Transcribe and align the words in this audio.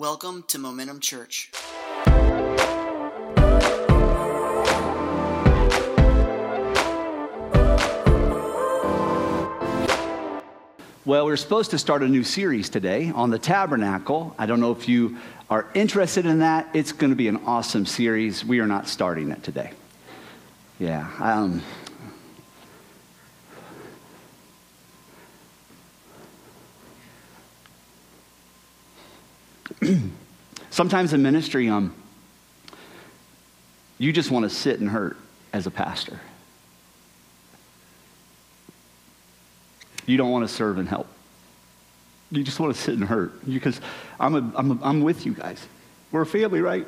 Welcome 0.00 0.44
to 0.44 0.58
Momentum 0.58 0.98
Church. 1.00 1.50
Well, 11.04 11.26
we're 11.26 11.36
supposed 11.36 11.72
to 11.72 11.78
start 11.78 12.02
a 12.02 12.08
new 12.08 12.24
series 12.24 12.70
today 12.70 13.12
on 13.14 13.28
the 13.28 13.38
tabernacle. 13.38 14.34
I 14.38 14.46
don't 14.46 14.60
know 14.60 14.72
if 14.72 14.88
you 14.88 15.18
are 15.50 15.68
interested 15.74 16.24
in 16.24 16.38
that. 16.38 16.70
It's 16.72 16.92
going 16.92 17.10
to 17.10 17.16
be 17.16 17.28
an 17.28 17.36
awesome 17.44 17.84
series. 17.84 18.42
We 18.42 18.60
are 18.60 18.66
not 18.66 18.88
starting 18.88 19.30
it 19.30 19.42
today. 19.42 19.72
Yeah. 20.78 21.10
Um, 21.18 21.60
sometimes 30.70 31.12
in 31.12 31.22
ministry, 31.22 31.68
um, 31.68 31.94
you 33.98 34.12
just 34.12 34.30
want 34.30 34.44
to 34.44 34.50
sit 34.50 34.80
and 34.80 34.88
hurt 34.88 35.16
as 35.52 35.66
a 35.66 35.70
pastor. 35.70 36.20
You 40.06 40.16
don't 40.16 40.30
want 40.30 40.48
to 40.48 40.52
serve 40.52 40.78
and 40.78 40.88
help. 40.88 41.06
You 42.32 42.42
just 42.42 42.60
want 42.60 42.74
to 42.74 42.80
sit 42.80 42.94
and 42.94 43.04
hurt 43.04 43.44
because 43.48 43.80
I'm, 44.18 44.34
a, 44.34 44.52
I'm, 44.56 44.70
a, 44.72 44.78
I'm 44.82 45.02
with 45.02 45.26
you 45.26 45.34
guys. 45.34 45.66
We're 46.12 46.22
a 46.22 46.26
family, 46.26 46.60
right? 46.60 46.86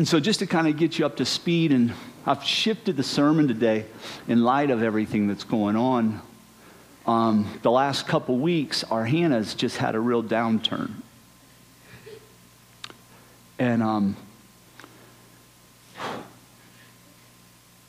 And 0.00 0.08
so, 0.08 0.18
just 0.18 0.38
to 0.38 0.46
kind 0.46 0.66
of 0.66 0.78
get 0.78 0.98
you 0.98 1.04
up 1.04 1.16
to 1.16 1.26
speed, 1.26 1.72
and 1.72 1.92
I've 2.24 2.42
shifted 2.42 2.96
the 2.96 3.02
sermon 3.02 3.48
today 3.48 3.84
in 4.26 4.42
light 4.42 4.70
of 4.70 4.82
everything 4.82 5.28
that's 5.28 5.44
going 5.44 5.76
on. 5.76 6.22
Um, 7.06 7.58
the 7.60 7.70
last 7.70 8.08
couple 8.08 8.38
weeks, 8.38 8.82
our 8.84 9.04
Hannah's 9.04 9.54
just 9.54 9.76
had 9.76 9.94
a 9.94 10.00
real 10.00 10.24
downturn. 10.24 10.92
And 13.58 13.82
um, 13.82 14.16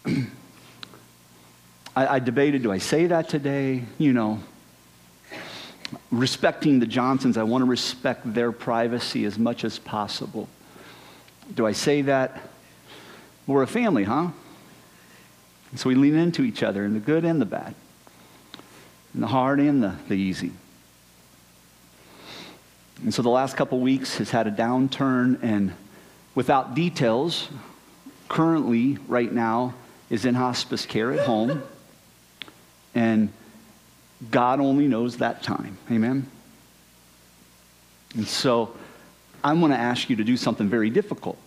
I, 0.05 0.25
I 1.95 2.19
debated 2.19 2.61
do 2.61 2.73
I 2.73 2.79
say 2.79 3.07
that 3.07 3.29
today? 3.29 3.85
You 3.97 4.11
know, 4.11 4.41
respecting 6.11 6.81
the 6.81 6.87
Johnsons, 6.87 7.37
I 7.37 7.43
want 7.43 7.61
to 7.61 7.69
respect 7.69 8.33
their 8.33 8.51
privacy 8.51 9.23
as 9.23 9.39
much 9.39 9.63
as 9.63 9.79
possible. 9.79 10.49
Do 11.53 11.65
I 11.65 11.71
say 11.73 12.01
that? 12.03 12.41
We're 13.47 13.63
a 13.63 13.67
family, 13.67 14.03
huh? 14.03 14.29
So 15.75 15.89
we 15.89 15.95
lean 15.95 16.15
into 16.15 16.43
each 16.43 16.63
other 16.63 16.85
in 16.85 16.93
the 16.93 16.99
good 16.99 17.25
and 17.25 17.41
the 17.41 17.45
bad, 17.45 17.75
in 19.13 19.21
the 19.21 19.27
hard 19.27 19.59
and 19.59 19.81
the, 19.81 19.95
the 20.07 20.15
easy. 20.15 20.51
And 23.03 23.13
so 23.13 23.21
the 23.21 23.29
last 23.29 23.55
couple 23.55 23.79
weeks 23.79 24.17
has 24.17 24.29
had 24.29 24.47
a 24.47 24.51
downturn, 24.51 25.39
and 25.41 25.73
without 26.35 26.75
details, 26.75 27.49
currently, 28.29 28.97
right 29.07 29.31
now, 29.31 29.73
is 30.09 30.25
in 30.25 30.35
hospice 30.35 30.85
care 30.85 31.11
at 31.11 31.25
home. 31.25 31.63
And 32.93 33.31
God 34.31 34.59
only 34.59 34.85
knows 34.85 35.15
that 35.19 35.43
time. 35.43 35.77
Amen? 35.89 36.29
And 38.15 38.27
so 38.27 38.75
I'm 39.43 39.59
going 39.59 39.71
to 39.71 39.77
ask 39.77 40.09
you 40.09 40.15
to 40.17 40.23
do 40.23 40.37
something 40.37 40.69
very 40.69 40.89
difficult. 40.89 41.37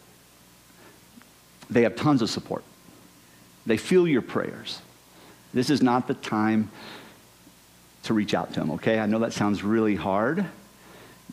They 1.70 1.83
have 1.83 1.97
tons 1.97 2.23
of 2.23 2.31
support, 2.31 2.64
they 3.67 3.77
feel 3.77 4.06
your 4.06 4.23
prayers. 4.23 4.81
This 5.53 5.71
is 5.71 5.81
not 5.81 6.09
the 6.09 6.15
time 6.15 6.71
to 8.03 8.15
reach 8.15 8.34
out 8.34 8.53
to 8.54 8.60
them, 8.60 8.72
okay? 8.72 8.99
I 8.99 9.06
know 9.06 9.21
that 9.21 9.33
sounds 9.33 9.62
really 9.62 9.94
hard. 9.94 10.44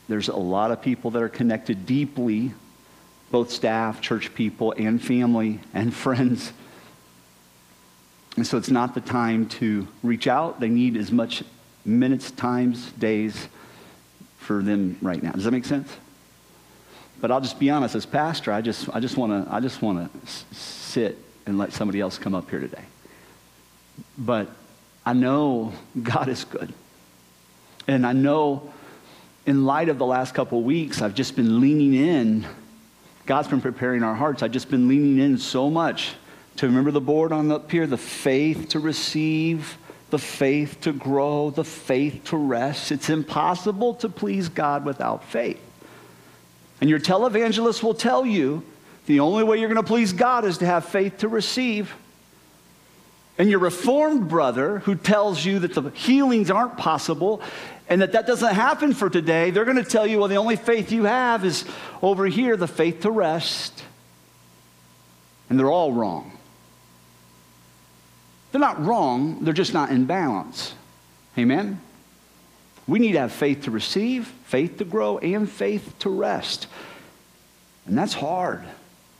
There's 0.07 0.29
a 0.29 0.35
lot 0.35 0.71
of 0.71 0.81
people 0.81 1.11
that 1.11 1.23
are 1.23 1.29
connected 1.29 1.85
deeply, 1.85 2.53
both 3.31 3.49
staff, 3.49 3.99
church 3.99 4.33
people, 4.35 4.73
and 4.77 5.01
family, 5.01 5.59
and 5.73 5.93
friends. 5.93 6.53
And 8.37 8.45
so 8.45 8.57
it's 8.57 8.69
not 8.69 8.93
the 8.93 9.01
time 9.01 9.47
to 9.49 9.87
reach 10.03 10.27
out. 10.27 10.59
They 10.59 10.69
need 10.69 10.95
as 10.97 11.11
much 11.11 11.43
minutes, 11.83 12.31
times, 12.31 12.91
days 12.93 13.47
for 14.37 14.61
them 14.61 14.97
right 15.01 15.21
now. 15.21 15.31
Does 15.31 15.43
that 15.43 15.51
make 15.51 15.65
sense? 15.65 15.91
But 17.21 17.29
I'll 17.31 17.41
just 17.41 17.59
be 17.59 17.69
honest, 17.69 17.93
as 17.93 18.05
pastor, 18.05 18.51
I 18.51 18.61
just, 18.61 18.89
I 18.93 18.99
just 18.99 19.15
want 19.15 19.45
to 19.47 19.53
I 19.53 19.59
just 19.59 19.81
want 19.81 20.11
to 20.11 20.55
sit 20.55 21.17
and 21.45 21.57
let 21.57 21.71
somebody 21.71 22.01
else 22.01 22.17
come 22.17 22.33
up 22.33 22.49
here 22.49 22.59
today. 22.59 22.83
But 24.17 24.49
I 25.05 25.13
know 25.13 25.73
God 26.03 26.27
is 26.27 26.43
good. 26.43 26.73
And 27.87 28.05
I 28.05 28.13
know 28.13 28.73
in 29.45 29.65
light 29.65 29.89
of 29.89 29.97
the 29.97 30.05
last 30.05 30.33
couple 30.33 30.61
weeks, 30.63 31.01
I've 31.01 31.15
just 31.15 31.35
been 31.35 31.61
leaning 31.61 31.93
in. 31.93 32.45
God's 33.25 33.47
been 33.47 33.61
preparing 33.61 34.03
our 34.03 34.15
hearts. 34.15 34.43
I've 34.43 34.51
just 34.51 34.69
been 34.69 34.87
leaning 34.87 35.19
in 35.19 35.37
so 35.37 35.69
much 35.69 36.13
to 36.57 36.67
remember 36.67 36.91
the 36.91 37.01
board 37.01 37.31
on 37.31 37.51
up 37.51 37.71
here 37.71 37.87
the 37.87 37.97
faith 37.97 38.69
to 38.69 38.79
receive, 38.79 39.77
the 40.09 40.19
faith 40.19 40.81
to 40.81 40.91
grow, 40.91 41.49
the 41.49 41.63
faith 41.63 42.23
to 42.25 42.37
rest. 42.37 42.91
It's 42.91 43.09
impossible 43.09 43.95
to 43.95 44.09
please 44.09 44.49
God 44.49 44.85
without 44.85 45.23
faith. 45.23 45.59
And 46.81 46.89
your 46.89 46.99
televangelist 46.99 47.83
will 47.83 47.93
tell 47.93 48.25
you 48.25 48.63
the 49.05 49.19
only 49.19 49.43
way 49.43 49.59
you're 49.59 49.69
going 49.69 49.81
to 49.81 49.87
please 49.87 50.13
God 50.13 50.45
is 50.45 50.57
to 50.57 50.65
have 50.65 50.85
faith 50.85 51.19
to 51.19 51.27
receive. 51.27 51.93
And 53.37 53.49
your 53.49 53.59
reformed 53.59 54.27
brother 54.27 54.79
who 54.79 54.95
tells 54.95 55.45
you 55.45 55.59
that 55.59 55.73
the 55.73 55.89
healings 55.91 56.51
aren't 56.51 56.77
possible 56.77 57.41
and 57.87 58.01
that 58.01 58.13
that 58.13 58.25
doesn't 58.25 58.53
happen 58.53 58.93
for 58.93 59.09
today, 59.09 59.51
they're 59.51 59.65
going 59.65 59.77
to 59.77 59.83
tell 59.83 60.07
you, 60.07 60.19
well, 60.19 60.27
the 60.27 60.35
only 60.35 60.55
faith 60.55 60.91
you 60.91 61.05
have 61.05 61.43
is 61.43 61.65
over 62.01 62.25
here, 62.25 62.55
the 62.55 62.67
faith 62.67 63.01
to 63.01 63.11
rest. 63.11 63.83
And 65.49 65.59
they're 65.59 65.71
all 65.71 65.91
wrong. 65.91 66.31
They're 68.51 68.61
not 68.61 68.83
wrong, 68.83 69.43
they're 69.43 69.53
just 69.53 69.73
not 69.73 69.91
in 69.91 70.05
balance. 70.05 70.73
Amen? 71.37 71.81
We 72.91 72.99
need 72.99 73.13
to 73.13 73.19
have 73.19 73.31
faith 73.31 73.63
to 73.63 73.71
receive, 73.71 74.27
faith 74.43 74.79
to 74.79 74.83
grow, 74.83 75.17
and 75.17 75.49
faith 75.49 75.95
to 75.99 76.09
rest. 76.09 76.67
And 77.85 77.97
that's 77.97 78.13
hard. 78.13 78.65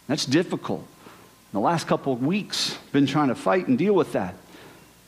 That's 0.07 0.25
difficult. 0.25 0.81
In 0.81 1.53
the 1.53 1.61
last 1.61 1.87
couple 1.87 2.11
of 2.11 2.21
weeks, 2.21 2.77
been 2.91 3.05
trying 3.05 3.29
to 3.29 3.35
fight 3.35 3.69
and 3.69 3.77
deal 3.77 3.93
with 3.93 4.11
that. 4.11 4.35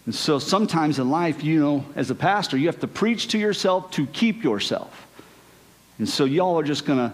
And 0.06 0.16
so 0.16 0.40
sometimes 0.40 0.98
in 0.98 1.10
life, 1.10 1.44
you 1.44 1.60
know, 1.60 1.86
as 1.98 2.10
a 2.10 2.16
pastor, 2.16 2.56
you 2.56 2.68
have 2.68 2.80
to 2.80 2.88
preach 2.88 3.28
to 3.30 3.38
yourself 3.38 3.92
to 3.92 4.06
keep 4.06 4.46
yourself. 4.46 5.08
And 6.00 6.08
so 6.08 6.24
y'all 6.24 6.58
are 6.58 6.64
just 6.64 6.86
going 6.86 7.00
to 7.00 7.14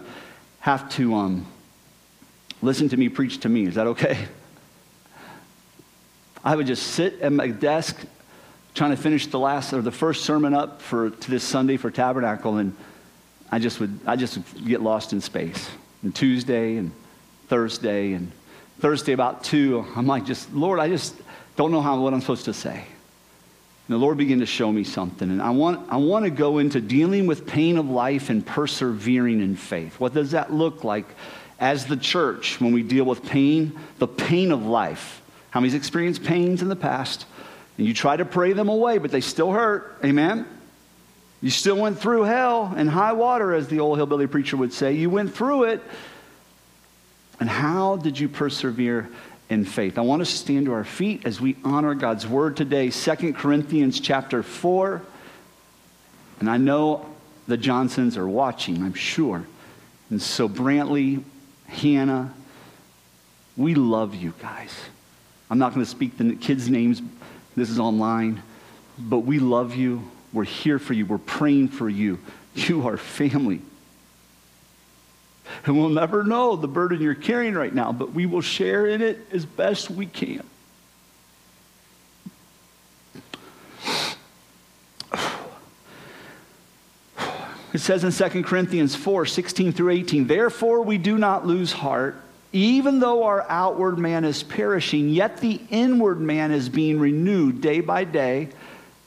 have 0.60 0.88
to 0.90 1.16
um, 1.16 1.46
listen 2.62 2.88
to 2.90 2.96
me 2.96 3.08
preach 3.08 3.40
to 3.40 3.48
me. 3.48 3.66
Is 3.66 3.74
that 3.74 3.88
okay? 3.88 4.28
I 6.44 6.54
would 6.54 6.68
just 6.68 6.92
sit 6.92 7.20
at 7.20 7.32
my 7.32 7.48
desk 7.48 8.06
trying 8.80 8.96
to 8.96 8.96
finish 8.96 9.26
the 9.26 9.38
last 9.38 9.74
or 9.74 9.82
the 9.82 9.92
first 9.92 10.24
sermon 10.24 10.54
up 10.54 10.80
for 10.80 11.10
to 11.10 11.30
this 11.30 11.44
Sunday 11.44 11.76
for 11.76 11.90
Tabernacle, 11.90 12.56
and 12.56 12.74
I 13.52 13.58
just 13.58 13.78
would 13.78 14.00
I 14.06 14.16
just 14.16 14.38
would 14.38 14.66
get 14.66 14.80
lost 14.80 15.12
in 15.12 15.20
space. 15.20 15.68
And 16.02 16.14
Tuesday 16.14 16.76
and 16.76 16.90
Thursday 17.48 18.14
and 18.14 18.32
Thursday 18.78 19.12
about 19.12 19.44
two, 19.44 19.84
I'm 19.94 20.06
like, 20.06 20.24
just 20.24 20.50
Lord, 20.54 20.80
I 20.80 20.88
just 20.88 21.14
don't 21.56 21.72
know 21.72 21.82
how 21.82 22.00
what 22.00 22.14
I'm 22.14 22.22
supposed 22.22 22.46
to 22.46 22.54
say. 22.54 22.72
And 22.78 22.84
the 23.88 23.98
Lord 23.98 24.16
began 24.16 24.38
to 24.38 24.46
show 24.46 24.72
me 24.72 24.84
something, 24.84 25.30
and 25.30 25.42
I 25.42 25.50
want 25.50 25.86
I 25.92 25.98
want 25.98 26.24
to 26.24 26.30
go 26.30 26.56
into 26.56 26.80
dealing 26.80 27.26
with 27.26 27.46
pain 27.46 27.76
of 27.76 27.86
life 27.86 28.30
and 28.30 28.46
persevering 28.46 29.42
in 29.42 29.56
faith. 29.56 30.00
What 30.00 30.14
does 30.14 30.30
that 30.30 30.54
look 30.54 30.84
like 30.84 31.04
as 31.58 31.84
the 31.84 31.98
church 31.98 32.58
when 32.62 32.72
we 32.72 32.82
deal 32.82 33.04
with 33.04 33.26
pain, 33.26 33.78
the 33.98 34.08
pain 34.08 34.50
of 34.50 34.64
life? 34.64 35.20
How 35.50 35.60
many's 35.60 35.74
experienced 35.74 36.24
pains 36.24 36.62
in 36.62 36.70
the 36.70 36.76
past? 36.76 37.26
And 37.80 37.88
you 37.88 37.94
try 37.94 38.14
to 38.14 38.26
pray 38.26 38.52
them 38.52 38.68
away, 38.68 38.98
but 38.98 39.10
they 39.10 39.22
still 39.22 39.52
hurt. 39.52 39.96
Amen? 40.04 40.46
You 41.40 41.48
still 41.48 41.76
went 41.76 41.98
through 41.98 42.24
hell 42.24 42.74
and 42.76 42.90
high 42.90 43.14
water, 43.14 43.54
as 43.54 43.68
the 43.68 43.80
old 43.80 43.96
hillbilly 43.96 44.26
preacher 44.26 44.58
would 44.58 44.74
say. 44.74 44.92
You 44.92 45.08
went 45.08 45.34
through 45.34 45.64
it. 45.64 45.82
And 47.40 47.48
how 47.48 47.96
did 47.96 48.20
you 48.20 48.28
persevere 48.28 49.08
in 49.48 49.64
faith? 49.64 49.96
I 49.96 50.02
want 50.02 50.20
us 50.20 50.30
to 50.30 50.36
stand 50.36 50.66
to 50.66 50.74
our 50.74 50.84
feet 50.84 51.22
as 51.24 51.40
we 51.40 51.56
honor 51.64 51.94
God's 51.94 52.26
word 52.26 52.54
today. 52.54 52.90
Second 52.90 53.36
Corinthians 53.36 53.98
chapter 53.98 54.42
4. 54.42 55.00
And 56.40 56.50
I 56.50 56.58
know 56.58 57.06
the 57.48 57.56
Johnsons 57.56 58.18
are 58.18 58.28
watching, 58.28 58.82
I'm 58.82 58.92
sure. 58.92 59.46
And 60.10 60.20
so, 60.20 60.50
Brantley, 60.50 61.24
Hannah, 61.66 62.34
we 63.56 63.74
love 63.74 64.14
you 64.14 64.34
guys. 64.42 64.78
I'm 65.48 65.58
not 65.58 65.72
going 65.72 65.82
to 65.82 65.90
speak 65.90 66.18
the 66.18 66.34
kids' 66.34 66.68
names 66.68 67.00
this 67.56 67.70
is 67.70 67.78
online. 67.78 68.42
But 68.98 69.20
we 69.20 69.38
love 69.38 69.74
you. 69.74 70.02
We're 70.32 70.44
here 70.44 70.78
for 70.78 70.92
you. 70.92 71.06
We're 71.06 71.18
praying 71.18 71.68
for 71.68 71.88
you. 71.88 72.18
You 72.54 72.86
are 72.88 72.96
family. 72.96 73.62
And 75.64 75.76
we'll 75.76 75.88
never 75.88 76.22
know 76.22 76.56
the 76.56 76.68
burden 76.68 77.00
you're 77.00 77.14
carrying 77.14 77.54
right 77.54 77.74
now, 77.74 77.92
but 77.92 78.12
we 78.12 78.26
will 78.26 78.40
share 78.40 78.86
in 78.86 79.02
it 79.02 79.26
as 79.32 79.44
best 79.44 79.90
we 79.90 80.06
can. 80.06 80.42
It 87.72 87.78
says 87.78 88.02
in 88.02 88.12
2 88.30 88.42
Corinthians 88.42 88.96
4 88.96 89.26
16 89.26 89.72
through 89.72 89.90
18, 89.90 90.26
Therefore 90.26 90.82
we 90.82 90.98
do 90.98 91.18
not 91.18 91.46
lose 91.46 91.72
heart. 91.72 92.20
Even 92.52 92.98
though 92.98 93.24
our 93.24 93.46
outward 93.48 93.98
man 93.98 94.24
is 94.24 94.42
perishing, 94.42 95.08
yet 95.08 95.38
the 95.38 95.60
inward 95.70 96.20
man 96.20 96.50
is 96.50 96.68
being 96.68 96.98
renewed 96.98 97.60
day 97.60 97.80
by 97.80 98.04
day. 98.04 98.48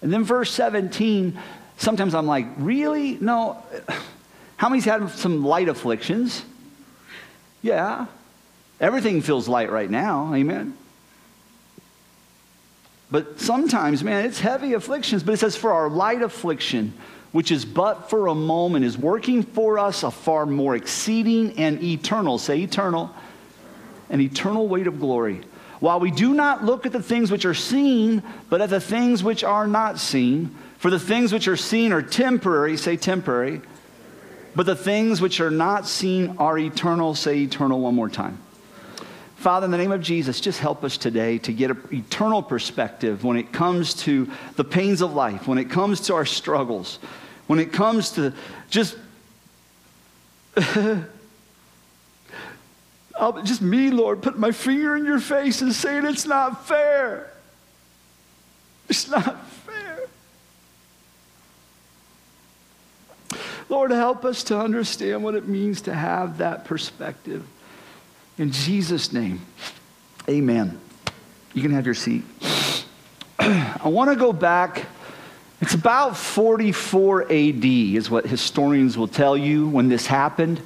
And 0.01 0.13
then 0.13 0.24
verse 0.24 0.51
17, 0.51 1.38
sometimes 1.78 2.16
I'm 2.16 2.28
like, 2.28 2.48
really? 2.57 3.18
No. 3.19 3.62
How 4.57 4.69
many's 4.69 4.86
had 4.86 5.10
some 5.10 5.44
light 5.44 5.68
afflictions? 5.68 6.44
Yeah. 7.62 8.06
Everything 8.80 9.22
feels 9.22 9.50
light 9.50 9.72
right 9.72 9.89
now. 9.89 10.34
Amen. 10.34 10.78
But 13.12 13.39
sometimes, 13.39 14.04
man, 14.04 14.25
it's 14.25 14.39
heavy 14.39 14.74
afflictions. 14.74 15.22
But 15.22 15.34
it 15.34 15.38
says, 15.38 15.56
for 15.56 15.74
our 15.74 15.89
light 15.89 16.22
affliction, 16.22 16.94
which 17.31 17.51
is 17.51 17.66
but 17.66 18.10
for 18.10 18.28
a 18.28 18.36
moment, 18.36 18.86
is 18.86 18.98
working 18.98 19.44
for 19.44 19.78
us 19.78 20.04
a 20.04 20.12
far 20.12 20.46
more 20.46 20.75
exceeding 20.75 21.60
and 21.60 21.84
eternal, 21.84 22.38
say 22.38 22.62
eternal, 22.62 23.13
an 24.13 24.21
eternal 24.21 24.68
weight 24.68 24.88
of 24.88 25.00
glory. 25.00 25.42
While 25.80 26.00
we 26.00 26.12
do 26.12 26.33
not 26.33 26.63
look 26.63 26.86
at 26.86 26.94
the 26.94 27.04
things 27.04 27.30
which 27.30 27.44
are 27.44 27.54
seen, 27.54 28.24
but 28.50 28.62
at 28.62 28.69
the 28.69 28.80
things 28.80 29.24
which 29.24 29.44
are 29.44 29.68
not 29.68 30.00
seen. 30.00 30.56
For 30.77 30.89
the 30.89 31.00
things 31.00 31.33
which 31.33 31.48
are 31.48 31.57
seen 31.57 31.92
are 31.92 32.01
temporary, 32.01 32.77
say 32.77 32.95
temporary, 32.95 33.62
but 34.56 34.65
the 34.65 34.75
things 34.75 35.19
which 35.19 35.42
are 35.42 35.51
not 35.51 35.88
seen 35.88 36.36
are 36.38 36.57
eternal, 36.57 37.15
say 37.15 37.39
eternal 37.39 37.81
one 37.81 37.95
more 37.95 38.07
time. 38.07 38.38
Father, 39.36 39.65
in 39.65 39.71
the 39.71 39.77
name 39.77 39.92
of 39.92 40.01
Jesus, 40.01 40.39
just 40.39 40.60
help 40.60 40.83
us 40.83 40.95
today 40.95 41.38
to 41.39 41.51
get 41.51 41.71
an 41.71 41.81
eternal 41.92 42.42
perspective 42.44 43.24
when 43.24 43.36
it 43.36 43.51
comes 43.51 43.94
to 43.95 44.30
the 44.56 44.63
pains 44.63 45.01
of 45.01 45.13
life, 45.13 45.48
when 45.48 45.57
it 45.57 45.69
comes 45.69 46.01
to 46.01 46.13
our 46.13 46.25
struggles, 46.25 47.00
when 47.48 47.60
it 47.60 47.74
comes 47.74 48.12
to 48.12 48.31
just 48.69 48.95
just 53.44 53.62
me, 53.62 53.89
Lord, 53.89 54.21
put 54.21 54.38
my 54.38 54.51
finger 54.51 54.95
in 54.95 55.06
your 55.06 55.19
face 55.19 55.62
and 55.62 55.74
saying 55.74 56.06
it's 56.06 56.25
not 56.25 56.68
fair. 56.68 57.31
It's 58.89 59.10
not 59.10 59.48
fair. 59.48 60.00
Lord, 63.69 63.92
help 63.92 64.25
us 64.25 64.44
to 64.45 64.60
understand 64.60 65.24
what 65.24 65.36
it 65.36 65.48
means 65.48 65.81
to 65.81 65.94
have 65.94 66.39
that 66.39 66.65
perspective. 66.65 67.45
In 68.38 68.51
Jesus' 68.51 69.13
name, 69.13 69.42
amen. 70.27 70.80
You 71.54 71.62
can 71.62 71.71
have 71.71 71.86
your 71.86 71.95
seat. 71.95 72.24
I 73.39 73.88
want 73.88 74.10
to 74.10 74.15
go 74.15 74.33
back. 74.33 74.86
It's 75.63 75.75
about 75.75 76.18
44 76.18 77.31
AD, 77.31 77.63
is 77.63 78.10
what 78.10 78.25
historians 78.25 78.98
will 78.98 79.07
tell 79.07 79.38
you 79.38 79.69
when 79.69 79.88
this 79.88 80.06
happened. 80.06 80.62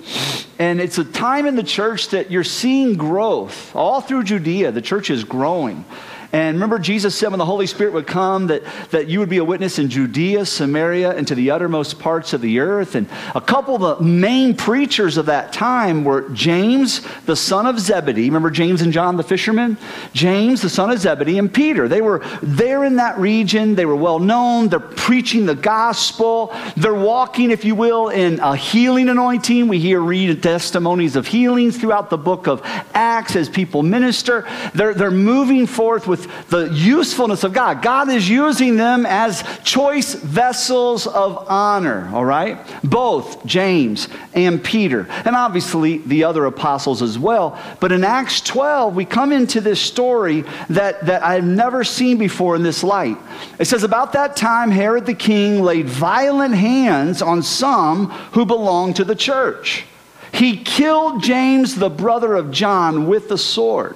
And 0.58 0.82
it's 0.82 0.98
a 0.98 1.04
time 1.04 1.46
in 1.46 1.56
the 1.56 1.62
church 1.62 2.10
that 2.10 2.32
you're 2.32 2.44
seeing 2.44 2.96
growth. 2.96 3.76
All 3.76 4.02
through 4.02 4.24
Judea, 4.24 4.72
the 4.72 4.82
church 4.82 5.12
is 5.12 5.24
growing. 5.24 5.86
And 6.34 6.56
remember, 6.56 6.78
Jesus 6.80 7.16
said 7.16 7.30
when 7.30 7.40
the 7.40 7.46
Holy 7.46 7.68
Spirit 7.68 7.94
would 7.94 8.08
come 8.08 8.48
that, 8.48 8.64
that 8.92 9.08
you 9.08 9.20
would 9.20 9.30
be 9.30 9.38
a 9.38 9.44
witness 9.44 9.80
in 9.80 9.90
Judea, 9.90 10.46
Samaria, 10.46 11.16
and 11.16 11.28
to 11.28 11.36
the 11.36 11.52
uttermost 11.52 12.00
parts 12.00 12.34
of 12.34 12.42
the 12.42 12.60
earth. 12.60 12.96
And 12.96 13.08
a 13.34 13.42
couple 13.42 13.76
of 13.76 14.00
the 14.00 14.04
main 14.04 14.56
preachers 14.56 15.18
of 15.18 15.28
that 15.28 15.54
time 15.54 16.04
were 16.04 16.28
James, 16.30 17.02
the 17.26 17.36
son 17.36 17.66
of 17.66 17.80
Zebedee. 17.80 18.26
Remember 18.26 18.52
James 18.52 18.82
and 18.82 18.92
John, 18.92 19.16
the 19.16 19.24
fishermen? 19.24 19.78
James, 20.14 20.62
the 20.62 20.70
son 20.70 20.92
of 20.92 21.00
Zebedee, 21.00 21.38
and 21.38 21.54
Peter. 21.54 21.88
They 21.88 22.02
were 22.02 22.26
there 22.42 22.84
in 22.84 22.98
that 22.98 23.18
region. 23.18 23.76
They 23.76 23.86
were 23.86 23.96
well 23.96 24.20
known. 24.20 24.68
They're 24.68 24.80
preaching 24.80 25.46
the 25.46 25.56
gospel. 25.56 26.54
They're 26.76 26.94
walking, 26.94 27.52
if 27.52 27.64
you 27.64 27.76
will, 27.76 28.10
in 28.10 28.40
a 28.40 28.56
healing 28.56 29.10
anointing. 29.10 29.68
We 29.68 29.80
hear 29.80 30.02
read 30.02 30.44
testimonies 30.44 31.16
of 31.16 31.28
healings 31.28 31.78
throughout 31.78 32.10
the 32.10 32.18
book 32.18 32.48
of 32.48 32.62
Acts 32.94 33.36
as 33.36 33.48
people 33.48 33.84
minister. 33.84 34.46
They're, 34.74 34.94
they're 34.94 35.12
moving 35.12 35.66
forth 35.66 36.08
with 36.08 36.17
with 36.18 36.50
the 36.50 36.70
usefulness 36.74 37.44
of 37.44 37.54
God. 37.54 37.82
God 37.82 38.10
is 38.10 38.30
using 38.30 38.78
them 38.78 39.06
as 39.06 39.44
choice 39.64 40.14
vessels 40.14 41.08
of 41.08 41.46
honor, 41.48 42.10
all 42.14 42.26
right? 42.26 42.60
Both 42.84 43.46
James 43.46 44.08
and 44.34 44.64
Peter, 44.64 45.08
and 45.26 45.36
obviously 45.36 46.00
the 46.00 46.24
other 46.24 46.46
apostles 46.46 47.02
as 47.02 47.20
well. 47.20 47.60
But 47.80 47.92
in 47.92 48.04
Acts 48.04 48.42
12, 48.42 48.96
we 48.96 49.06
come 49.06 49.32
into 49.32 49.62
this 49.62 49.80
story 49.80 50.44
that, 50.70 51.06
that 51.06 51.24
I've 51.24 51.46
never 51.46 51.84
seen 51.84 52.18
before 52.18 52.56
in 52.56 52.64
this 52.64 52.84
light. 52.84 53.18
It 53.60 53.66
says, 53.66 53.84
About 53.84 54.14
that 54.14 54.36
time, 54.36 54.72
Herod 54.72 55.06
the 55.06 55.14
king 55.14 55.62
laid 55.62 55.88
violent 55.88 56.56
hands 56.56 57.22
on 57.22 57.44
some 57.44 58.10
who 58.32 58.46
belonged 58.46 58.96
to 58.98 59.04
the 59.04 59.16
church. 59.16 59.86
He 60.34 60.58
killed 60.58 61.24
James, 61.24 61.76
the 61.76 61.90
brother 61.90 62.36
of 62.36 62.52
John, 62.52 63.08
with 63.08 63.30
the 63.30 63.38
sword. 63.38 63.96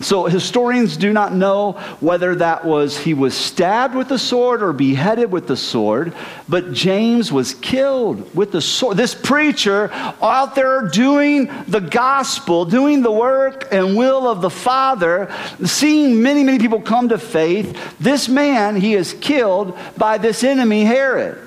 So 0.00 0.26
historians 0.26 0.98
do 0.98 1.10
not 1.10 1.32
know 1.32 1.72
whether 2.00 2.34
that 2.34 2.66
was 2.66 2.98
he 2.98 3.14
was 3.14 3.34
stabbed 3.34 3.94
with 3.94 4.08
the 4.08 4.18
sword 4.18 4.62
or 4.62 4.74
beheaded 4.74 5.32
with 5.32 5.46
the 5.46 5.56
sword, 5.56 6.12
but 6.46 6.74
James 6.74 7.32
was 7.32 7.54
killed 7.54 8.34
with 8.34 8.52
the 8.52 8.60
sword. 8.60 8.98
This 8.98 9.14
preacher 9.14 9.90
out 10.20 10.54
there 10.54 10.82
doing 10.82 11.50
the 11.66 11.80
gospel, 11.80 12.66
doing 12.66 13.02
the 13.02 13.10
work 13.10 13.68
and 13.72 13.96
will 13.96 14.28
of 14.28 14.42
the 14.42 14.50
Father, 14.50 15.34
seeing 15.64 16.22
many, 16.22 16.44
many 16.44 16.58
people 16.58 16.82
come 16.82 17.08
to 17.08 17.18
faith. 17.18 17.98
This 17.98 18.28
man, 18.28 18.76
he 18.76 18.92
is 18.92 19.14
killed 19.14 19.78
by 19.96 20.18
this 20.18 20.44
enemy, 20.44 20.84
Herod, 20.84 21.38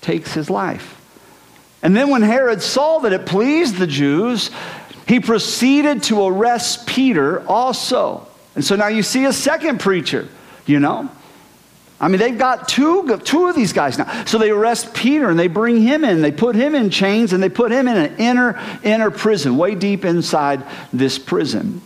takes 0.00 0.34
his 0.34 0.50
life. 0.50 1.00
And 1.80 1.94
then 1.94 2.08
when 2.08 2.22
Herod 2.22 2.62
saw 2.62 3.00
that 3.00 3.12
it 3.12 3.26
pleased 3.26 3.76
the 3.76 3.86
Jews, 3.86 4.50
he 5.06 5.20
proceeded 5.20 6.02
to 6.04 6.26
arrest 6.26 6.86
Peter 6.86 7.46
also. 7.48 8.26
And 8.54 8.64
so 8.64 8.76
now 8.76 8.88
you 8.88 9.02
see 9.02 9.24
a 9.24 9.32
second 9.32 9.80
preacher, 9.80 10.28
you 10.66 10.80
know? 10.80 11.10
I 12.00 12.08
mean, 12.08 12.18
they've 12.18 12.36
got 12.36 12.68
two, 12.68 13.18
two 13.18 13.48
of 13.48 13.56
these 13.56 13.72
guys 13.72 13.98
now. 13.98 14.24
So 14.24 14.38
they 14.38 14.50
arrest 14.50 14.94
Peter 14.94 15.30
and 15.30 15.38
they 15.38 15.46
bring 15.46 15.80
him 15.80 16.04
in. 16.04 16.22
They 16.22 16.32
put 16.32 16.54
him 16.54 16.74
in 16.74 16.90
chains 16.90 17.32
and 17.32 17.42
they 17.42 17.48
put 17.48 17.70
him 17.70 17.88
in 17.88 17.96
an 17.96 18.16
inner, 18.16 18.60
inner 18.82 19.10
prison, 19.10 19.56
way 19.56 19.74
deep 19.74 20.04
inside 20.04 20.64
this 20.92 21.18
prison. 21.18 21.80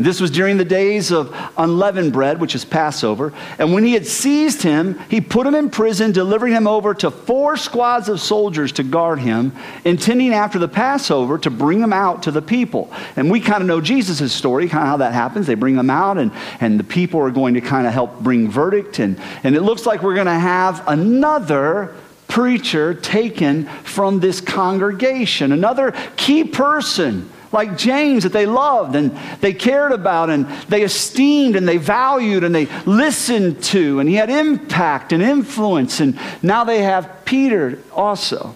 This 0.00 0.20
was 0.20 0.30
during 0.30 0.58
the 0.58 0.64
days 0.64 1.10
of 1.10 1.34
unleavened 1.56 2.12
bread, 2.12 2.40
which 2.40 2.54
is 2.54 2.64
Passover. 2.64 3.32
And 3.58 3.72
when 3.72 3.84
he 3.84 3.94
had 3.94 4.06
seized 4.06 4.62
him, 4.62 4.96
he 5.10 5.20
put 5.20 5.44
him 5.44 5.56
in 5.56 5.70
prison, 5.70 6.12
delivering 6.12 6.52
him 6.52 6.68
over 6.68 6.94
to 6.94 7.10
four 7.10 7.56
squads 7.56 8.08
of 8.08 8.20
soldiers 8.20 8.70
to 8.72 8.84
guard 8.84 9.18
him, 9.18 9.52
intending 9.84 10.32
after 10.32 10.60
the 10.60 10.68
Passover 10.68 11.36
to 11.38 11.50
bring 11.50 11.80
him 11.80 11.92
out 11.92 12.22
to 12.22 12.30
the 12.30 12.40
people. 12.40 12.92
And 13.16 13.28
we 13.28 13.40
kind 13.40 13.60
of 13.60 13.66
know 13.66 13.80
Jesus' 13.80 14.32
story, 14.32 14.68
kind 14.68 14.84
of 14.84 14.88
how 14.88 14.96
that 14.98 15.14
happens. 15.14 15.48
They 15.48 15.56
bring 15.56 15.74
him 15.74 15.90
out, 15.90 16.16
and, 16.16 16.30
and 16.60 16.78
the 16.78 16.84
people 16.84 17.18
are 17.18 17.32
going 17.32 17.54
to 17.54 17.60
kind 17.60 17.84
of 17.84 17.92
help 17.92 18.20
bring 18.20 18.48
verdict. 18.48 19.00
And, 19.00 19.20
and 19.42 19.56
it 19.56 19.62
looks 19.62 19.84
like 19.84 20.04
we're 20.04 20.14
going 20.14 20.26
to 20.26 20.32
have 20.32 20.86
another 20.86 21.96
preacher 22.28 22.94
taken 22.94 23.64
from 23.82 24.20
this 24.20 24.40
congregation, 24.40 25.50
another 25.50 25.92
key 26.16 26.44
person 26.44 27.28
like 27.52 27.78
James 27.78 28.24
that 28.24 28.32
they 28.32 28.46
loved 28.46 28.94
and 28.94 29.16
they 29.40 29.52
cared 29.52 29.92
about 29.92 30.30
and 30.30 30.46
they 30.68 30.82
esteemed 30.82 31.56
and 31.56 31.66
they 31.66 31.78
valued 31.78 32.44
and 32.44 32.54
they 32.54 32.66
listened 32.84 33.62
to. 33.64 34.00
And 34.00 34.08
he 34.08 34.16
had 34.16 34.30
impact 34.30 35.12
and 35.12 35.22
influence. 35.22 36.00
And 36.00 36.18
now 36.42 36.64
they 36.64 36.82
have 36.82 37.24
Peter 37.24 37.82
also. 37.92 38.54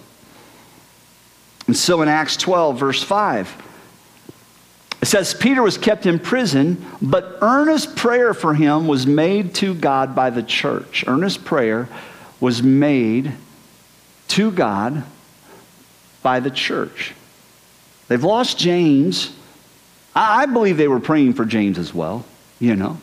And 1.67 1.75
so 1.75 2.01
in 2.01 2.09
Acts 2.09 2.37
12, 2.37 2.77
verse 2.77 3.01
5, 3.01 3.61
it 5.01 5.05
says, 5.05 5.33
Peter 5.33 5.61
was 5.61 5.77
kept 5.77 6.05
in 6.05 6.19
prison, 6.19 6.85
but 7.01 7.37
earnest 7.41 7.95
prayer 7.95 8.33
for 8.33 8.53
him 8.53 8.87
was 8.87 9.05
made 9.05 9.53
to 9.55 9.73
God 9.73 10.15
by 10.15 10.29
the 10.29 10.43
church. 10.43 11.03
Earnest 11.07 11.43
prayer 11.43 11.89
was 12.39 12.63
made 12.63 13.33
to 14.29 14.51
God 14.51 15.03
by 16.21 16.39
the 16.39 16.51
church. 16.51 17.13
They've 18.13 18.23
lost 18.23 18.59
James. 18.59 19.33
I 20.13 20.45
believe 20.45 20.77
they 20.77 20.87
were 20.87 20.99
praying 20.99 21.33
for 21.33 21.45
James 21.45 21.79
as 21.79 21.95
well, 21.95 22.23
you 22.59 22.75
know. 22.75 22.99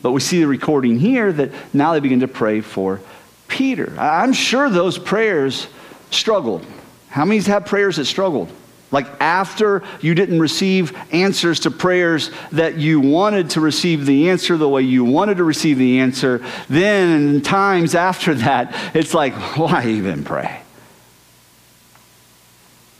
But 0.00 0.12
we 0.12 0.20
see 0.22 0.40
the 0.40 0.46
recording 0.46 0.98
here 0.98 1.30
that 1.30 1.52
now 1.74 1.92
they 1.92 2.00
begin 2.00 2.20
to 2.20 2.26
pray 2.26 2.62
for 2.62 3.02
Peter. 3.48 3.92
I'm 3.98 4.32
sure 4.32 4.70
those 4.70 4.96
prayers 4.96 5.66
struggled. 6.10 6.64
How 7.10 7.26
many's 7.26 7.46
had 7.46 7.66
prayers 7.66 7.96
that 7.96 8.06
struggled? 8.06 8.50
Like 8.90 9.08
after 9.20 9.82
you 10.00 10.14
didn't 10.14 10.40
receive 10.40 10.96
answers 11.12 11.60
to 11.60 11.70
prayers 11.70 12.30
that 12.52 12.78
you 12.78 12.98
wanted 12.98 13.50
to 13.50 13.60
receive 13.60 14.06
the 14.06 14.30
answer 14.30 14.56
the 14.56 14.66
way 14.66 14.80
you 14.80 15.04
wanted 15.04 15.36
to 15.36 15.44
receive 15.44 15.76
the 15.76 15.98
answer, 15.98 16.42
then 16.70 17.42
times 17.42 17.94
after 17.94 18.32
that, 18.36 18.74
it's 18.96 19.12
like, 19.12 19.34
why 19.58 19.86
even 19.86 20.24
pray? 20.24 20.62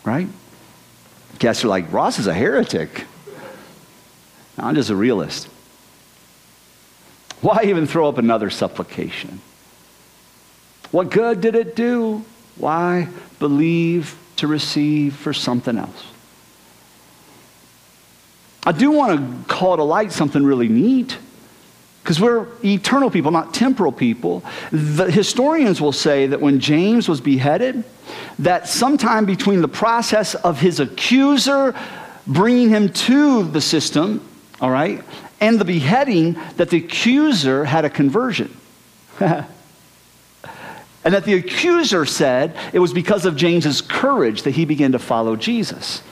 Right? 0.04 0.28
Guess 1.40 1.62
you're 1.62 1.70
like, 1.70 1.90
Ross 1.92 2.18
is 2.18 2.26
a 2.26 2.34
heretic. 2.34 3.06
I'm 4.58 4.74
just 4.74 4.90
a 4.90 4.94
realist. 4.94 5.48
Why 7.40 7.64
even 7.64 7.86
throw 7.86 8.08
up 8.08 8.18
another 8.18 8.50
supplication? 8.50 9.40
What 10.90 11.10
good 11.10 11.40
did 11.40 11.54
it 11.54 11.74
do? 11.74 12.24
Why 12.56 13.08
believe 13.38 14.18
to 14.36 14.46
receive 14.46 15.16
for 15.16 15.32
something 15.32 15.78
else? 15.78 16.04
I 18.66 18.72
do 18.72 18.90
want 18.90 19.18
to 19.18 19.52
call 19.52 19.78
to 19.78 19.82
light 19.82 20.12
something 20.12 20.44
really 20.44 20.68
neat 20.68 21.16
because 22.02 22.20
we're 22.20 22.46
eternal 22.64 23.10
people, 23.10 23.30
not 23.30 23.52
temporal 23.52 23.92
people. 23.92 24.42
The 24.72 25.10
historians 25.10 25.80
will 25.80 25.92
say 25.92 26.26
that 26.26 26.40
when 26.40 26.60
James 26.60 27.08
was 27.08 27.20
beheaded, 27.20 27.84
that 28.38 28.68
sometime 28.68 29.26
between 29.26 29.60
the 29.60 29.68
process 29.68 30.34
of 30.34 30.60
his 30.60 30.80
accuser 30.80 31.74
bringing 32.26 32.68
him 32.68 32.88
to 32.90 33.44
the 33.44 33.60
system, 33.60 34.26
all 34.60 34.70
right, 34.70 35.02
and 35.40 35.58
the 35.58 35.64
beheading, 35.64 36.38
that 36.56 36.70
the 36.70 36.78
accuser 36.78 37.64
had 37.64 37.84
a 37.84 37.90
conversion. 37.90 38.54
and 39.20 39.46
that 41.04 41.24
the 41.24 41.34
accuser 41.34 42.04
said 42.04 42.56
it 42.72 42.78
was 42.78 42.92
because 42.92 43.26
of 43.26 43.36
James's 43.36 43.80
courage 43.80 44.42
that 44.42 44.52
he 44.52 44.64
began 44.64 44.92
to 44.92 44.98
follow 44.98 45.36
Jesus. 45.36 46.02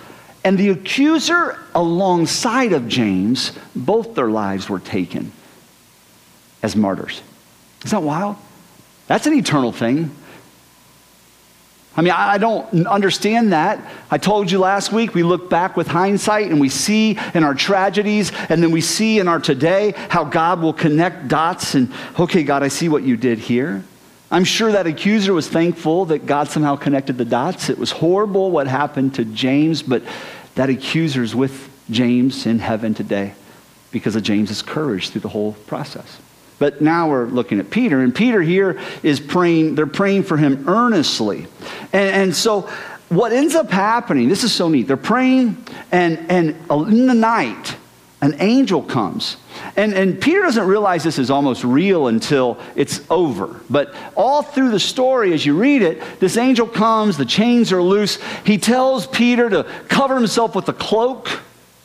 And 0.44 0.56
the 0.56 0.70
accuser, 0.70 1.58
alongside 1.74 2.72
of 2.72 2.88
James, 2.88 3.52
both 3.74 4.14
their 4.14 4.30
lives 4.30 4.68
were 4.68 4.78
taken 4.78 5.32
as 6.62 6.76
martyrs. 6.76 7.22
Is 7.84 7.90
that 7.92 8.02
wild? 8.02 8.36
That's 9.06 9.26
an 9.26 9.34
eternal 9.34 9.72
thing. 9.72 10.10
I 11.96 12.00
mean, 12.00 12.12
I 12.12 12.38
don't 12.38 12.86
understand 12.86 13.52
that. 13.52 13.80
I 14.08 14.18
told 14.18 14.52
you 14.52 14.60
last 14.60 14.92
week, 14.92 15.14
we 15.14 15.24
look 15.24 15.50
back 15.50 15.76
with 15.76 15.88
hindsight 15.88 16.48
and 16.48 16.60
we 16.60 16.68
see 16.68 17.18
in 17.34 17.42
our 17.42 17.54
tragedies 17.54 18.30
and 18.48 18.62
then 18.62 18.70
we 18.70 18.80
see 18.80 19.18
in 19.18 19.26
our 19.26 19.40
today 19.40 19.94
how 20.08 20.22
God 20.22 20.62
will 20.62 20.72
connect 20.72 21.26
dots 21.26 21.74
and, 21.74 21.92
okay, 22.16 22.44
God, 22.44 22.62
I 22.62 22.68
see 22.68 22.88
what 22.88 23.02
you 23.02 23.16
did 23.16 23.38
here. 23.38 23.82
I'm 24.30 24.44
sure 24.44 24.70
that 24.70 24.86
accuser 24.86 25.32
was 25.32 25.48
thankful 25.48 26.04
that 26.04 26.24
God 26.24 26.46
somehow 26.46 26.76
connected 26.76 27.18
the 27.18 27.24
dots. 27.24 27.68
It 27.68 27.78
was 27.78 27.90
horrible 27.90 28.52
what 28.52 28.68
happened 28.68 29.16
to 29.16 29.24
James, 29.24 29.82
but 29.82 30.04
that 30.54 30.70
accuser 30.70 31.24
is 31.24 31.34
with 31.34 31.68
James 31.90 32.46
in 32.46 32.60
heaven 32.60 32.94
today 32.94 33.34
because 33.90 34.14
of 34.14 34.22
James's 34.22 34.62
courage 34.62 35.10
through 35.10 35.22
the 35.22 35.30
whole 35.30 35.54
process. 35.66 36.20
But 36.58 36.80
now 36.80 37.08
we're 37.10 37.26
looking 37.26 37.60
at 37.60 37.70
Peter, 37.70 38.00
and 38.00 38.14
Peter 38.14 38.42
here 38.42 38.80
is 39.02 39.20
praying, 39.20 39.76
they're 39.76 39.86
praying 39.86 40.24
for 40.24 40.36
him 40.36 40.68
earnestly. 40.68 41.46
And, 41.92 42.10
and 42.10 42.36
so 42.36 42.62
what 43.08 43.32
ends 43.32 43.54
up 43.54 43.70
happening, 43.70 44.28
this 44.28 44.44
is 44.44 44.52
so 44.52 44.68
neat. 44.68 44.86
They're 44.86 44.96
praying, 44.96 45.64
and, 45.92 46.18
and 46.30 46.56
in 46.70 47.06
the 47.06 47.14
night, 47.14 47.76
an 48.20 48.34
angel 48.40 48.82
comes. 48.82 49.36
And, 49.76 49.94
and 49.94 50.20
Peter 50.20 50.42
doesn't 50.42 50.66
realize 50.66 51.04
this 51.04 51.18
is 51.18 51.30
almost 51.30 51.62
real 51.62 52.08
until 52.08 52.58
it's 52.74 53.00
over. 53.10 53.60
But 53.70 53.94
all 54.16 54.42
through 54.42 54.70
the 54.70 54.80
story, 54.80 55.32
as 55.32 55.46
you 55.46 55.56
read 55.56 55.82
it, 55.82 56.02
this 56.18 56.36
angel 56.36 56.66
comes, 56.66 57.16
the 57.16 57.24
chains 57.24 57.72
are 57.72 57.82
loose. 57.82 58.18
He 58.44 58.58
tells 58.58 59.06
Peter 59.06 59.48
to 59.48 59.64
cover 59.88 60.16
himself 60.16 60.54
with 60.54 60.68
a 60.68 60.72
cloak, 60.72 61.28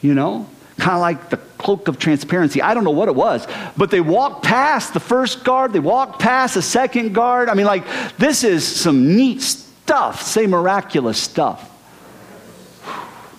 you 0.01 0.15
know, 0.15 0.49
kind 0.77 0.95
of 0.95 1.01
like 1.01 1.29
the 1.29 1.37
cloak 1.63 1.87
of 1.87 1.97
transparency. 1.97 2.61
I 2.61 2.73
don't 2.73 2.83
know 2.83 2.91
what 2.91 3.07
it 3.07 3.15
was, 3.15 3.47
but 3.77 3.89
they 3.89 4.01
walked 4.01 4.43
past 4.43 4.93
the 4.93 4.99
first 4.99 5.43
guard, 5.43 5.73
they 5.73 5.79
walked 5.79 6.19
past 6.19 6.53
the 6.53 6.61
second 6.61 7.13
guard. 7.13 7.49
I 7.49 7.53
mean, 7.53 7.65
like, 7.65 7.85
this 8.17 8.43
is 8.43 8.67
some 8.67 9.15
neat 9.15 9.41
stuff, 9.41 10.21
say 10.21 10.45
miraculous 10.45 11.17
stuff. 11.17 11.69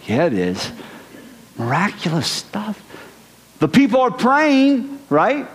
Yeah, 0.06 0.26
it 0.26 0.32
is. 0.32 0.72
Miraculous 1.56 2.26
stuff. 2.26 2.80
The 3.60 3.68
people 3.68 4.00
are 4.00 4.10
praying, 4.10 4.98
right? 5.08 5.46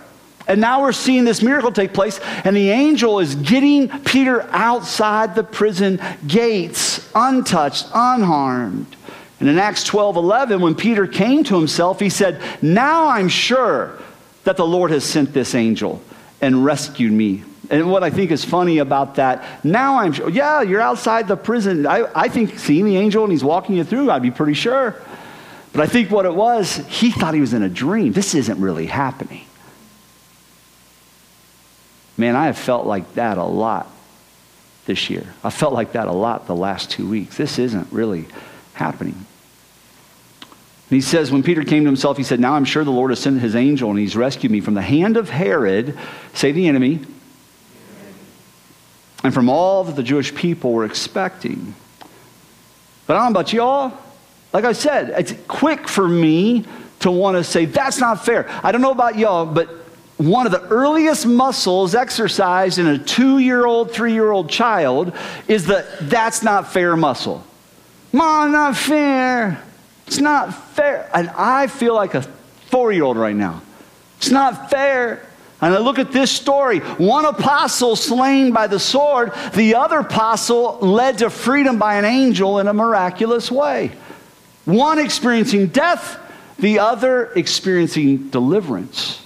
And 0.48 0.60
now 0.60 0.82
we're 0.82 0.92
seeing 0.92 1.24
this 1.24 1.42
miracle 1.42 1.70
take 1.70 1.92
place, 1.92 2.18
and 2.44 2.56
the 2.56 2.70
angel 2.70 3.20
is 3.20 3.36
getting 3.36 3.88
Peter 4.00 4.42
outside 4.50 5.34
the 5.34 5.44
prison 5.44 6.00
gates, 6.26 7.08
untouched, 7.14 7.86
unharmed. 7.94 8.96
And 9.40 9.48
in 9.48 9.58
Acts 9.58 9.84
12 9.84 10.16
11, 10.16 10.60
when 10.60 10.74
Peter 10.74 11.06
came 11.06 11.42
to 11.44 11.56
himself, 11.56 11.98
he 11.98 12.10
said, 12.10 12.40
Now 12.62 13.08
I'm 13.08 13.28
sure 13.28 13.98
that 14.44 14.56
the 14.56 14.66
Lord 14.66 14.90
has 14.90 15.02
sent 15.02 15.32
this 15.32 15.54
angel 15.54 16.02
and 16.40 16.64
rescued 16.64 17.12
me. 17.12 17.44
And 17.70 17.90
what 17.90 18.02
I 18.02 18.10
think 18.10 18.32
is 18.32 18.44
funny 18.44 18.78
about 18.78 19.14
that, 19.14 19.64
now 19.64 19.98
I'm 19.98 20.12
sure, 20.12 20.28
yeah, 20.28 20.60
you're 20.60 20.80
outside 20.80 21.28
the 21.28 21.36
prison. 21.36 21.86
I, 21.86 22.10
I 22.14 22.28
think 22.28 22.58
seeing 22.58 22.84
the 22.84 22.96
angel 22.96 23.22
and 23.22 23.32
he's 23.32 23.44
walking 23.44 23.76
you 23.76 23.84
through, 23.84 24.10
I'd 24.10 24.22
be 24.22 24.30
pretty 24.30 24.54
sure. 24.54 24.96
But 25.72 25.82
I 25.82 25.86
think 25.86 26.10
what 26.10 26.26
it 26.26 26.34
was, 26.34 26.76
he 26.88 27.10
thought 27.10 27.32
he 27.32 27.40
was 27.40 27.54
in 27.54 27.62
a 27.62 27.68
dream. 27.68 28.12
This 28.12 28.34
isn't 28.34 28.60
really 28.60 28.86
happening. 28.86 29.44
Man, 32.16 32.34
I 32.34 32.46
have 32.46 32.58
felt 32.58 32.86
like 32.86 33.14
that 33.14 33.38
a 33.38 33.44
lot 33.44 33.88
this 34.86 35.08
year. 35.08 35.32
I 35.44 35.50
felt 35.50 35.72
like 35.72 35.92
that 35.92 36.08
a 36.08 36.12
lot 36.12 36.46
the 36.48 36.56
last 36.56 36.90
two 36.90 37.08
weeks. 37.08 37.36
This 37.36 37.58
isn't 37.58 37.92
really 37.92 38.26
happening. 38.74 39.26
And 40.90 40.96
he 40.96 41.02
says, 41.02 41.30
when 41.30 41.44
Peter 41.44 41.62
came 41.62 41.84
to 41.84 41.88
himself, 41.88 42.16
he 42.16 42.24
said, 42.24 42.40
Now 42.40 42.54
I'm 42.54 42.64
sure 42.64 42.82
the 42.82 42.90
Lord 42.90 43.12
has 43.12 43.20
sent 43.20 43.40
his 43.40 43.54
angel 43.54 43.90
and 43.90 43.98
he's 43.98 44.16
rescued 44.16 44.50
me 44.50 44.60
from 44.60 44.74
the 44.74 44.82
hand 44.82 45.16
of 45.16 45.30
Herod, 45.30 45.96
say 46.34 46.50
the 46.50 46.66
enemy, 46.66 46.98
and 49.22 49.32
from 49.32 49.48
all 49.48 49.84
that 49.84 49.94
the 49.94 50.02
Jewish 50.02 50.34
people 50.34 50.72
were 50.72 50.84
expecting. 50.84 51.76
But 53.06 53.16
I 53.16 53.20
don't 53.20 53.32
know 53.32 53.40
about 53.40 53.52
y'all. 53.52 53.92
Like 54.52 54.64
I 54.64 54.72
said, 54.72 55.10
it's 55.10 55.32
quick 55.46 55.86
for 55.86 56.08
me 56.08 56.64
to 57.00 57.10
want 57.12 57.36
to 57.36 57.44
say, 57.44 57.66
That's 57.66 58.00
not 58.00 58.24
fair. 58.24 58.48
I 58.64 58.72
don't 58.72 58.80
know 58.80 58.90
about 58.90 59.16
y'all, 59.16 59.46
but 59.46 59.68
one 60.16 60.44
of 60.44 60.50
the 60.50 60.62
earliest 60.66 61.24
muscles 61.24 61.94
exercised 61.94 62.80
in 62.80 62.88
a 62.88 62.98
two 62.98 63.38
year 63.38 63.64
old, 63.64 63.92
three 63.92 64.12
year 64.12 64.32
old 64.32 64.50
child 64.50 65.12
is 65.46 65.66
the 65.66 65.86
that's 66.00 66.42
not 66.42 66.72
fair 66.72 66.96
muscle. 66.96 67.44
Mom, 68.12 68.50
not 68.50 68.76
fair. 68.76 69.62
It's 70.10 70.18
not 70.18 70.52
fair. 70.74 71.08
And 71.14 71.30
I 71.36 71.68
feel 71.68 71.94
like 71.94 72.14
a 72.14 72.22
four 72.66 72.90
year 72.90 73.04
old 73.04 73.16
right 73.16 73.36
now. 73.36 73.62
It's 74.18 74.28
not 74.28 74.68
fair. 74.68 75.24
And 75.60 75.72
I 75.72 75.78
look 75.78 76.00
at 76.00 76.10
this 76.10 76.32
story 76.32 76.80
one 76.80 77.26
apostle 77.26 77.94
slain 77.94 78.50
by 78.50 78.66
the 78.66 78.80
sword, 78.80 79.32
the 79.54 79.76
other 79.76 80.00
apostle 80.00 80.80
led 80.80 81.18
to 81.18 81.30
freedom 81.30 81.78
by 81.78 81.94
an 81.94 82.04
angel 82.04 82.58
in 82.58 82.66
a 82.66 82.72
miraculous 82.72 83.52
way. 83.52 83.92
One 84.64 84.98
experiencing 84.98 85.68
death, 85.68 86.18
the 86.58 86.80
other 86.80 87.30
experiencing 87.36 88.30
deliverance. 88.30 89.24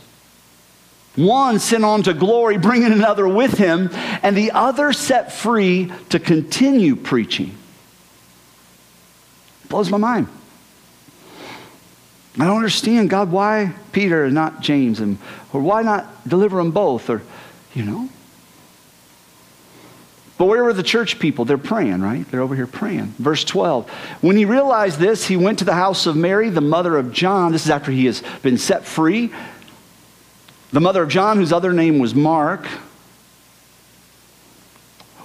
One 1.16 1.60
sent 1.60 1.86
on 1.86 2.02
to 2.02 2.12
glory, 2.12 2.58
bringing 2.58 2.92
another 2.92 3.26
with 3.26 3.56
him, 3.56 3.88
and 4.22 4.36
the 4.36 4.50
other 4.50 4.92
set 4.92 5.32
free 5.32 5.90
to 6.10 6.18
continue 6.18 6.94
preaching. 6.94 7.56
Blows 9.70 9.88
my 9.88 9.96
mind. 9.96 10.28
I 12.38 12.46
don't 12.46 12.56
understand, 12.56 13.10
God, 13.10 13.30
why 13.30 13.74
Peter 13.92 14.24
and 14.24 14.34
not 14.34 14.60
James? 14.60 15.00
And, 15.00 15.18
or 15.52 15.60
why 15.60 15.82
not 15.82 16.28
deliver 16.28 16.56
them 16.56 16.72
both? 16.72 17.08
Or, 17.08 17.22
you 17.74 17.84
know. 17.84 18.08
But 20.36 20.46
where 20.46 20.64
were 20.64 20.72
the 20.72 20.82
church 20.82 21.20
people? 21.20 21.44
They're 21.44 21.58
praying, 21.58 22.00
right? 22.00 22.28
They're 22.30 22.40
over 22.40 22.56
here 22.56 22.66
praying. 22.66 23.14
Verse 23.18 23.44
12. 23.44 23.88
When 24.20 24.36
he 24.36 24.44
realized 24.44 24.98
this, 24.98 25.26
he 25.26 25.36
went 25.36 25.60
to 25.60 25.64
the 25.64 25.74
house 25.74 26.06
of 26.06 26.16
Mary, 26.16 26.50
the 26.50 26.60
mother 26.60 26.96
of 26.96 27.12
John. 27.12 27.52
This 27.52 27.64
is 27.64 27.70
after 27.70 27.92
he 27.92 28.06
has 28.06 28.22
been 28.42 28.58
set 28.58 28.84
free. 28.84 29.32
The 30.72 30.80
mother 30.80 31.04
of 31.04 31.08
John, 31.08 31.36
whose 31.36 31.52
other 31.52 31.72
name 31.72 32.00
was 32.00 32.16
Mark, 32.16 32.66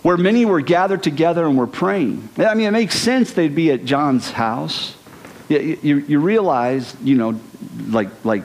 where 0.04 0.16
many 0.16 0.46
were 0.46 0.62
gathered 0.62 1.02
together 1.02 1.48
and 1.48 1.58
were 1.58 1.66
praying. 1.66 2.30
I 2.38 2.54
mean, 2.54 2.68
it 2.68 2.72
makes 2.72 2.96
sense 2.96 3.34
they'd 3.34 3.56
be 3.56 3.72
at 3.72 3.86
John's 3.86 4.30
house. 4.30 4.96
You, 5.50 5.80
you, 5.82 5.98
you 5.98 6.20
realize, 6.20 6.96
you 7.04 7.16
know, 7.16 7.40
like, 7.88 8.24
like 8.24 8.44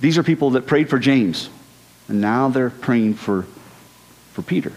these 0.00 0.16
are 0.16 0.22
people 0.22 0.50
that 0.50 0.66
prayed 0.66 0.88
for 0.88 0.98
James, 0.98 1.50
and 2.08 2.20
now 2.20 2.48
they're 2.48 2.70
praying 2.70 3.14
for, 3.14 3.42
for 4.32 4.42
Peter. 4.42 4.72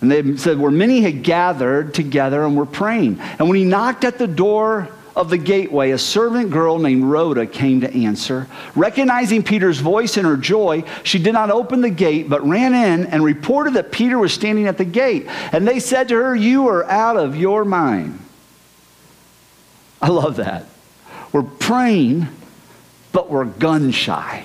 And 0.00 0.10
they 0.10 0.36
said, 0.36 0.58
where 0.58 0.72
many 0.72 1.00
had 1.00 1.22
gathered 1.22 1.94
together 1.94 2.44
and 2.44 2.56
were 2.56 2.66
praying. 2.66 3.20
And 3.20 3.48
when 3.48 3.56
he 3.56 3.64
knocked 3.64 4.02
at 4.02 4.18
the 4.18 4.26
door 4.26 4.88
of 5.14 5.30
the 5.30 5.38
gateway, 5.38 5.90
a 5.90 5.98
servant 5.98 6.50
girl 6.50 6.78
named 6.78 7.04
Rhoda 7.04 7.46
came 7.46 7.82
to 7.82 7.94
answer. 7.94 8.48
Recognizing 8.74 9.44
Peter's 9.44 9.78
voice 9.78 10.16
in 10.16 10.24
her 10.24 10.36
joy, 10.36 10.82
she 11.04 11.20
did 11.20 11.34
not 11.34 11.50
open 11.50 11.82
the 11.82 11.90
gate, 11.90 12.28
but 12.28 12.46
ran 12.46 12.74
in 12.74 13.06
and 13.06 13.22
reported 13.22 13.74
that 13.74 13.92
Peter 13.92 14.18
was 14.18 14.32
standing 14.32 14.66
at 14.66 14.76
the 14.76 14.84
gate. 14.84 15.26
And 15.52 15.68
they 15.68 15.78
said 15.78 16.08
to 16.08 16.16
her, 16.16 16.34
You 16.34 16.66
are 16.68 16.84
out 16.90 17.16
of 17.16 17.36
your 17.36 17.64
mind. 17.64 18.18
I 20.02 20.08
love 20.08 20.36
that. 20.36 20.66
We're 21.32 21.44
praying, 21.44 22.26
but 23.12 23.30
we're 23.30 23.44
gun 23.44 23.92
shy. 23.92 24.44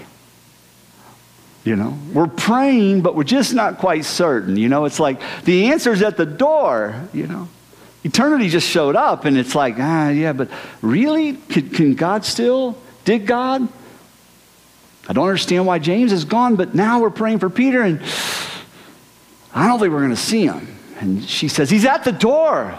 You 1.65 1.75
know, 1.75 1.97
we're 2.13 2.27
praying, 2.27 3.01
but 3.01 3.15
we're 3.15 3.25
just 3.25 3.53
not 3.53 3.79
quite 3.79 4.05
certain. 4.05 4.55
You 4.55 4.69
know, 4.69 4.85
it's 4.85 5.01
like 5.01 5.19
the 5.43 5.65
answer's 5.65 6.01
at 6.01 6.15
the 6.15 6.25
door, 6.25 7.09
you 7.13 7.27
know. 7.27 7.49
Eternity 8.03 8.47
just 8.47 8.69
showed 8.69 8.95
up, 8.95 9.25
and 9.25 9.37
it's 9.37 9.53
like, 9.53 9.75
ah, 9.77 10.09
yeah, 10.09 10.31
but 10.31 10.49
really? 10.81 11.33
Can, 11.33 11.69
can 11.69 11.93
God 11.95 12.23
still? 12.23 12.77
Did 13.03 13.25
God? 13.25 13.67
I 15.09 15.13
don't 15.13 15.25
understand 15.25 15.65
why 15.65 15.79
James 15.79 16.13
is 16.13 16.23
gone, 16.23 16.55
but 16.55 16.73
now 16.75 17.01
we're 17.01 17.09
praying 17.09 17.39
for 17.39 17.49
Peter, 17.49 17.81
and 17.81 18.01
I 19.53 19.67
don't 19.67 19.79
think 19.79 19.91
we're 19.91 19.99
going 19.99 20.11
to 20.11 20.15
see 20.15 20.45
him. 20.45 20.67
And 20.99 21.23
she 21.23 21.47
says, 21.47 21.69
He's 21.69 21.85
at 21.85 22.03
the 22.03 22.11
door. 22.11 22.77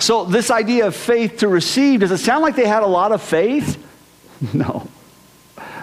So, 0.00 0.24
this 0.24 0.50
idea 0.50 0.86
of 0.86 0.96
faith 0.96 1.38
to 1.38 1.48
receive, 1.48 2.00
does 2.00 2.10
it 2.10 2.18
sound 2.18 2.42
like 2.42 2.56
they 2.56 2.66
had 2.66 2.82
a 2.82 2.86
lot 2.86 3.12
of 3.12 3.22
faith? 3.22 3.86
No. 4.54 4.88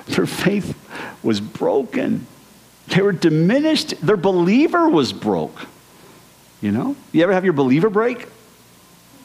Their 0.08 0.26
faith 0.26 0.76
was 1.22 1.40
broken. 1.40 2.26
They 2.88 3.04
were 3.04 3.12
diminished. 3.12 3.94
Their 4.04 4.18
believer 4.18 4.90
was 4.90 5.14
broke. 5.14 5.68
You 6.60 6.72
know? 6.72 6.96
You 7.12 7.22
ever 7.22 7.34
have 7.34 7.44
your 7.44 7.54
believer 7.54 7.92
break? 7.92 8.28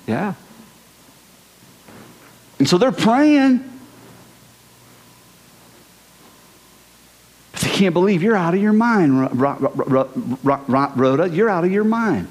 Yeah. 0.06 0.34
And 2.58 2.68
so 2.68 2.76
they're 2.76 2.92
praying. 2.92 3.58
But 7.52 7.60
they 7.62 7.70
can't 7.70 7.94
believe 7.94 8.22
you're 8.22 8.36
out 8.36 8.52
of 8.52 8.60
your 8.60 8.74
mind, 8.74 9.40
Rhoda. 9.40 11.28
You're 11.30 11.48
out 11.48 11.64
of 11.64 11.72
your 11.72 11.84
mind. 11.84 12.28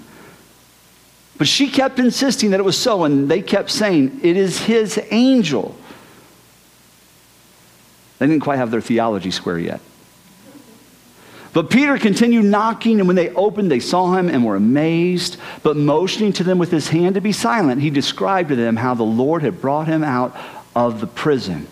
But 1.41 1.47
she 1.47 1.71
kept 1.71 1.97
insisting 1.97 2.51
that 2.51 2.59
it 2.59 2.63
was 2.63 2.77
so, 2.77 3.03
and 3.03 3.27
they 3.27 3.41
kept 3.41 3.71
saying, 3.71 4.19
It 4.21 4.37
is 4.37 4.59
his 4.59 5.01
angel. 5.09 5.75
They 8.19 8.27
didn't 8.27 8.43
quite 8.43 8.57
have 8.57 8.69
their 8.69 8.79
theology 8.79 9.31
square 9.31 9.57
yet. 9.57 9.81
But 11.51 11.71
Peter 11.71 11.97
continued 11.97 12.45
knocking, 12.45 12.99
and 12.99 13.07
when 13.07 13.15
they 13.15 13.31
opened, 13.33 13.71
they 13.71 13.79
saw 13.79 14.13
him 14.13 14.29
and 14.29 14.45
were 14.45 14.55
amazed. 14.55 15.37
But 15.63 15.77
motioning 15.77 16.31
to 16.33 16.43
them 16.43 16.59
with 16.59 16.69
his 16.69 16.89
hand 16.89 17.15
to 17.15 17.21
be 17.21 17.31
silent, 17.31 17.81
he 17.81 17.89
described 17.89 18.49
to 18.49 18.55
them 18.55 18.75
how 18.75 18.93
the 18.93 19.01
Lord 19.01 19.41
had 19.41 19.59
brought 19.59 19.87
him 19.87 20.03
out 20.03 20.37
of 20.75 21.01
the 21.01 21.07
prison. 21.07 21.65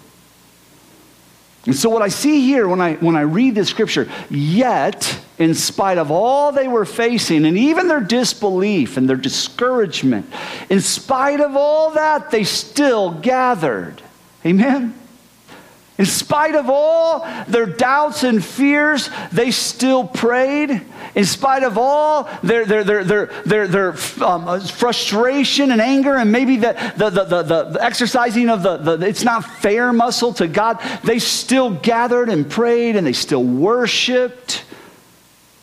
And 1.69 1.77
so, 1.77 1.87
what 1.87 2.01
I 2.01 2.07
see 2.07 2.41
here 2.41 2.67
when 2.67 2.81
I, 2.81 2.95
when 2.95 3.15
I 3.15 3.21
read 3.21 3.53
this 3.53 3.69
scripture, 3.69 4.09
yet, 4.27 5.21
in 5.37 5.53
spite 5.53 5.99
of 5.99 6.09
all 6.09 6.51
they 6.51 6.67
were 6.67 6.83
facing, 6.83 7.45
and 7.45 7.55
even 7.55 7.87
their 7.87 7.99
disbelief 7.99 8.97
and 8.97 9.07
their 9.07 9.15
discouragement, 9.15 10.25
in 10.71 10.81
spite 10.81 11.39
of 11.39 11.55
all 11.55 11.91
that, 11.91 12.31
they 12.31 12.43
still 12.43 13.11
gathered. 13.11 14.01
Amen? 14.43 14.95
In 15.99 16.05
spite 16.05 16.55
of 16.55 16.69
all 16.69 17.27
their 17.49 17.65
doubts 17.65 18.23
and 18.23 18.43
fears, 18.43 19.09
they 19.33 19.51
still 19.51 20.07
prayed. 20.07 20.81
In 21.13 21.25
spite 21.25 21.63
of 21.63 21.77
all 21.77 22.29
their, 22.41 22.65
their, 22.65 22.85
their, 22.85 23.03
their, 23.03 23.25
their, 23.45 23.67
their 23.67 23.89
um, 24.23 24.47
uh, 24.47 24.61
frustration 24.61 25.71
and 25.71 25.81
anger, 25.81 26.15
and 26.15 26.31
maybe 26.31 26.55
the, 26.55 26.71
the, 26.95 27.09
the, 27.09 27.25
the, 27.25 27.63
the 27.63 27.83
exercising 27.83 28.47
of 28.47 28.63
the, 28.63 28.77
the 28.77 29.05
it's 29.05 29.25
not 29.25 29.43
fair 29.43 29.91
muscle 29.91 30.33
to 30.35 30.47
God, 30.47 30.79
they 31.03 31.19
still 31.19 31.71
gathered 31.71 32.29
and 32.29 32.49
prayed 32.49 32.95
and 32.95 33.05
they 33.05 33.11
still 33.11 33.43
worshiped. 33.43 34.63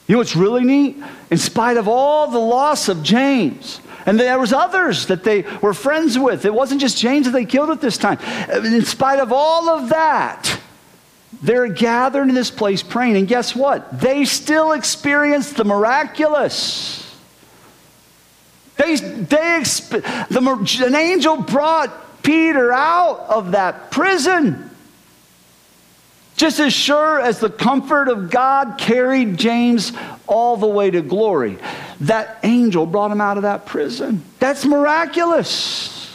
You 0.06 0.12
know 0.12 0.18
what's 0.18 0.36
really 0.36 0.64
neat? 0.64 1.02
In 1.30 1.38
spite 1.38 1.78
of 1.78 1.88
all 1.88 2.30
the 2.30 2.38
loss 2.38 2.90
of 2.90 3.02
James, 3.02 3.80
and 4.06 4.18
there 4.20 4.38
was 4.38 4.52
others 4.52 5.06
that 5.06 5.25
they 5.25 5.42
were 5.60 5.75
friends 5.75 6.16
with. 6.16 6.44
It 6.44 6.54
wasn't 6.54 6.80
just 6.80 6.96
James 6.96 7.26
that 7.26 7.32
they 7.32 7.44
killed 7.44 7.70
at 7.70 7.80
this 7.80 7.98
time. 7.98 8.18
Uh, 8.48 8.62
in 8.62 8.84
spite 8.84 9.18
of 9.18 9.32
all 9.32 9.68
of 9.68 9.88
that, 9.90 10.60
they're 11.42 11.68
gathered 11.68 12.28
in 12.28 12.34
this 12.34 12.50
place 12.50 12.82
praying. 12.82 13.16
And 13.16 13.28
guess 13.28 13.54
what? 13.54 14.00
They 14.00 14.25
still 14.25 14.72
experienced 14.72 15.56
the 15.56 15.64
miraculous. 15.64 17.02
They, 18.76 18.94
they 18.94 19.62
the, 19.62 20.84
an 20.86 20.94
angel 20.94 21.38
brought 21.38 22.22
Peter 22.22 22.73
out 22.73 23.26
of 23.28 23.52
that 23.52 23.90
prison. 23.90 24.65
Just 26.36 26.60
as 26.60 26.75
sure 26.75 27.18
as 27.18 27.40
the 27.40 27.49
comfort 27.49 28.08
of 28.08 28.30
God 28.30 28.76
carried 28.76 29.38
James 29.38 29.92
all 30.26 30.58
the 30.58 30.66
way 30.66 30.90
to 30.90 31.00
glory, 31.00 31.58
that 32.00 32.38
angel 32.42 32.84
brought 32.84 33.10
him 33.10 33.22
out 33.22 33.38
of 33.38 33.44
that 33.44 33.64
prison. 33.64 34.22
That's 34.38 34.66
miraculous. 34.66 36.12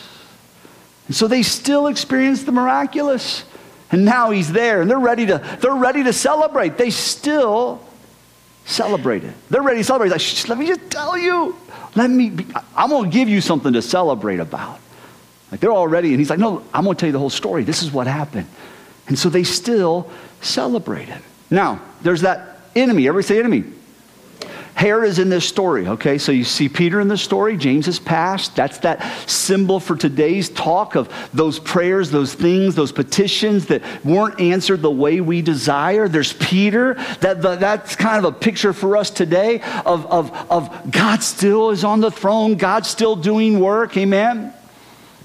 And 1.08 1.16
so 1.16 1.28
they 1.28 1.42
still 1.42 1.88
experience 1.88 2.44
the 2.44 2.52
miraculous. 2.52 3.44
And 3.92 4.06
now 4.06 4.30
he's 4.30 4.52
there 4.52 4.82
and 4.82 4.90
they're 4.90 5.00
ready 5.00 5.26
to 5.26 5.58
they're 5.60 5.74
ready 5.74 6.04
to 6.04 6.14
celebrate. 6.14 6.78
They 6.78 6.92
still 6.92 7.84
celebrate 8.66 9.24
it. 9.24 9.34
They're 9.50 9.64
ready 9.64 9.80
to 9.80 9.84
celebrate. 9.84 10.12
Like, 10.12 10.22
let 10.48 10.58
me 10.58 10.68
just 10.68 10.90
tell 10.90 11.18
you. 11.18 11.56
Let 11.96 12.10
me 12.10 12.30
be, 12.30 12.48
I'm 12.76 12.90
going 12.90 13.10
to 13.10 13.14
give 13.14 13.28
you 13.28 13.42
something 13.42 13.74
to 13.74 13.82
celebrate 13.82 14.40
about. 14.40 14.80
Like 15.52 15.60
they're 15.60 15.72
all 15.72 15.88
ready 15.88 16.12
and 16.12 16.20
he's 16.20 16.30
like, 16.30 16.40
"No, 16.40 16.64
I'm 16.74 16.86
going 16.86 16.96
to 16.96 17.00
tell 17.00 17.08
you 17.08 17.14
the 17.14 17.20
whole 17.20 17.30
story. 17.30 17.66
This 17.66 17.84
is 17.84 17.92
what 17.92 18.08
happened." 18.08 18.48
And 19.08 19.18
so 19.18 19.30
they 19.30 19.44
still 19.44 20.10
celebrate 20.42 21.10
it. 21.10 21.22
Now, 21.50 21.82
there's 22.02 22.22
that 22.22 22.60
enemy. 22.76 23.08
Everybody 23.08 23.28
say 23.28 23.40
enemy. 23.40 23.64
Herod 24.74 25.10
is 25.10 25.20
in 25.20 25.30
this 25.30 25.48
story, 25.48 25.88
okay? 25.88 26.18
So 26.18 26.32
you 26.32 26.44
see 26.44 26.68
Peter 26.68 27.02
in 27.02 27.08
this 27.08 27.22
story, 27.22 27.56
James 27.56 27.88
is 27.88 28.00
passed. 28.00 28.56
That's 28.56 28.80
that 28.80 29.30
symbol 29.30 29.80
for 29.80 29.96
today's 29.96 30.50
talk 30.50 30.96
of 30.96 31.08
those 31.34 31.60
prayers, 31.60 32.10
those 32.10 32.34
things, 32.34 32.74
those 32.74 32.92
petitions 32.92 33.68
that 33.68 33.84
weren't 34.04 34.40
answered 34.40 34.82
the 34.82 34.90
way 34.90 35.22
we 35.22 35.44
desire. 35.44 36.08
There's 36.08 36.34
Peter. 36.34 36.96
That, 37.20 37.42
that's 37.42 37.96
kind 37.96 38.26
of 38.26 38.34
a 38.34 38.36
picture 38.36 38.74
for 38.74 38.98
us 38.98 39.12
today 39.12 39.62
of, 39.86 40.06
of, 40.08 40.32
of 40.50 40.92
God 40.92 41.22
still 41.22 41.70
is 41.70 41.84
on 41.84 42.00
the 42.00 42.10
throne, 42.10 42.56
God's 42.56 42.90
still 42.90 43.16
doing 43.16 43.60
work, 43.60 43.96
amen? 43.98 44.54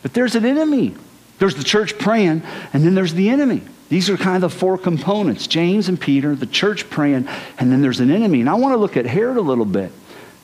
But 0.02 0.12
there's 0.12 0.34
an 0.34 0.44
enemy. 0.44 0.96
There's 1.38 1.54
the 1.54 1.64
church 1.64 1.98
praying, 1.98 2.42
and 2.72 2.84
then 2.84 2.94
there's 2.94 3.14
the 3.14 3.28
enemy. 3.28 3.62
These 3.88 4.10
are 4.10 4.16
kind 4.16 4.42
of 4.42 4.50
the 4.50 4.58
four 4.58 4.78
components 4.78 5.46
James 5.46 5.88
and 5.88 6.00
Peter, 6.00 6.34
the 6.34 6.46
church 6.46 6.88
praying, 6.90 7.28
and 7.58 7.70
then 7.70 7.82
there's 7.82 8.00
an 8.00 8.10
enemy. 8.10 8.40
And 8.40 8.48
I 8.48 8.54
want 8.54 8.72
to 8.72 8.78
look 8.78 8.96
at 8.96 9.06
Herod 9.06 9.36
a 9.36 9.42
little 9.42 9.64
bit. 9.64 9.92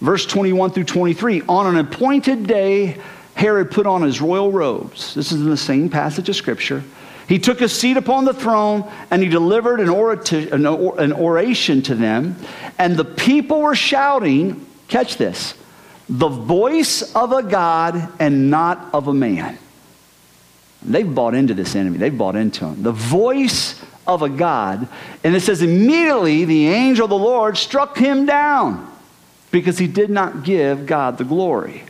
Verse 0.00 0.26
21 0.26 0.70
through 0.70 0.84
23. 0.84 1.42
On 1.48 1.66
an 1.66 1.76
appointed 1.76 2.46
day, 2.46 2.98
Herod 3.34 3.70
put 3.70 3.86
on 3.86 4.02
his 4.02 4.20
royal 4.20 4.52
robes. 4.52 5.14
This 5.14 5.32
is 5.32 5.40
in 5.40 5.50
the 5.50 5.56
same 5.56 5.88
passage 5.88 6.28
of 6.28 6.36
Scripture. 6.36 6.82
He 7.28 7.38
took 7.38 7.60
a 7.60 7.68
seat 7.68 7.96
upon 7.96 8.24
the 8.24 8.34
throne 8.34 8.90
and 9.10 9.22
he 9.22 9.28
delivered 9.28 9.80
an, 9.80 9.88
an 9.88 11.12
oration 11.12 11.82
to 11.82 11.94
them. 11.94 12.36
And 12.78 12.96
the 12.96 13.04
people 13.04 13.60
were 13.60 13.74
shouting, 13.74 14.66
catch 14.88 15.16
this, 15.16 15.54
the 16.08 16.28
voice 16.28 17.14
of 17.14 17.32
a 17.32 17.42
God 17.42 18.12
and 18.18 18.50
not 18.50 18.90
of 18.92 19.08
a 19.08 19.14
man. 19.14 19.56
They've 20.84 21.14
bought 21.14 21.34
into 21.34 21.54
this 21.54 21.74
enemy. 21.74 21.98
They've 21.98 22.16
bought 22.16 22.36
into 22.36 22.66
him. 22.66 22.82
The 22.82 22.92
voice 22.92 23.80
of 24.06 24.22
a 24.22 24.28
God. 24.28 24.88
And 25.22 25.36
it 25.36 25.40
says, 25.40 25.62
immediately 25.62 26.44
the 26.44 26.68
angel 26.68 27.04
of 27.04 27.10
the 27.10 27.18
Lord 27.18 27.56
struck 27.56 27.96
him 27.96 28.26
down 28.26 28.90
because 29.50 29.78
he 29.78 29.86
did 29.86 30.10
not 30.10 30.44
give 30.44 30.86
God 30.86 31.18
the 31.18 31.24
glory. 31.24 31.84